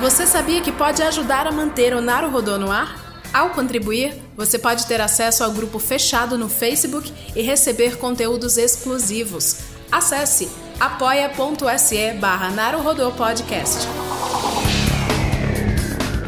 Você 0.00 0.26
sabia 0.26 0.62
que 0.62 0.72
pode 0.72 1.02
ajudar 1.02 1.46
a 1.46 1.52
manter 1.52 1.94
o 1.94 2.00
Naruhodô 2.00 2.56
no 2.56 2.72
ar? 2.72 3.22
Ao 3.34 3.50
contribuir, 3.50 4.14
você 4.34 4.58
pode 4.58 4.86
ter 4.86 4.98
acesso 4.98 5.44
ao 5.44 5.50
grupo 5.50 5.78
fechado 5.78 6.38
no 6.38 6.48
Facebook 6.48 7.12
e 7.36 7.42
receber 7.42 7.98
conteúdos 7.98 8.56
exclusivos. 8.56 9.58
Acesse 9.92 10.48
apoia.se 10.80 12.12
barra 12.14 12.50
Podcast. 13.14 13.99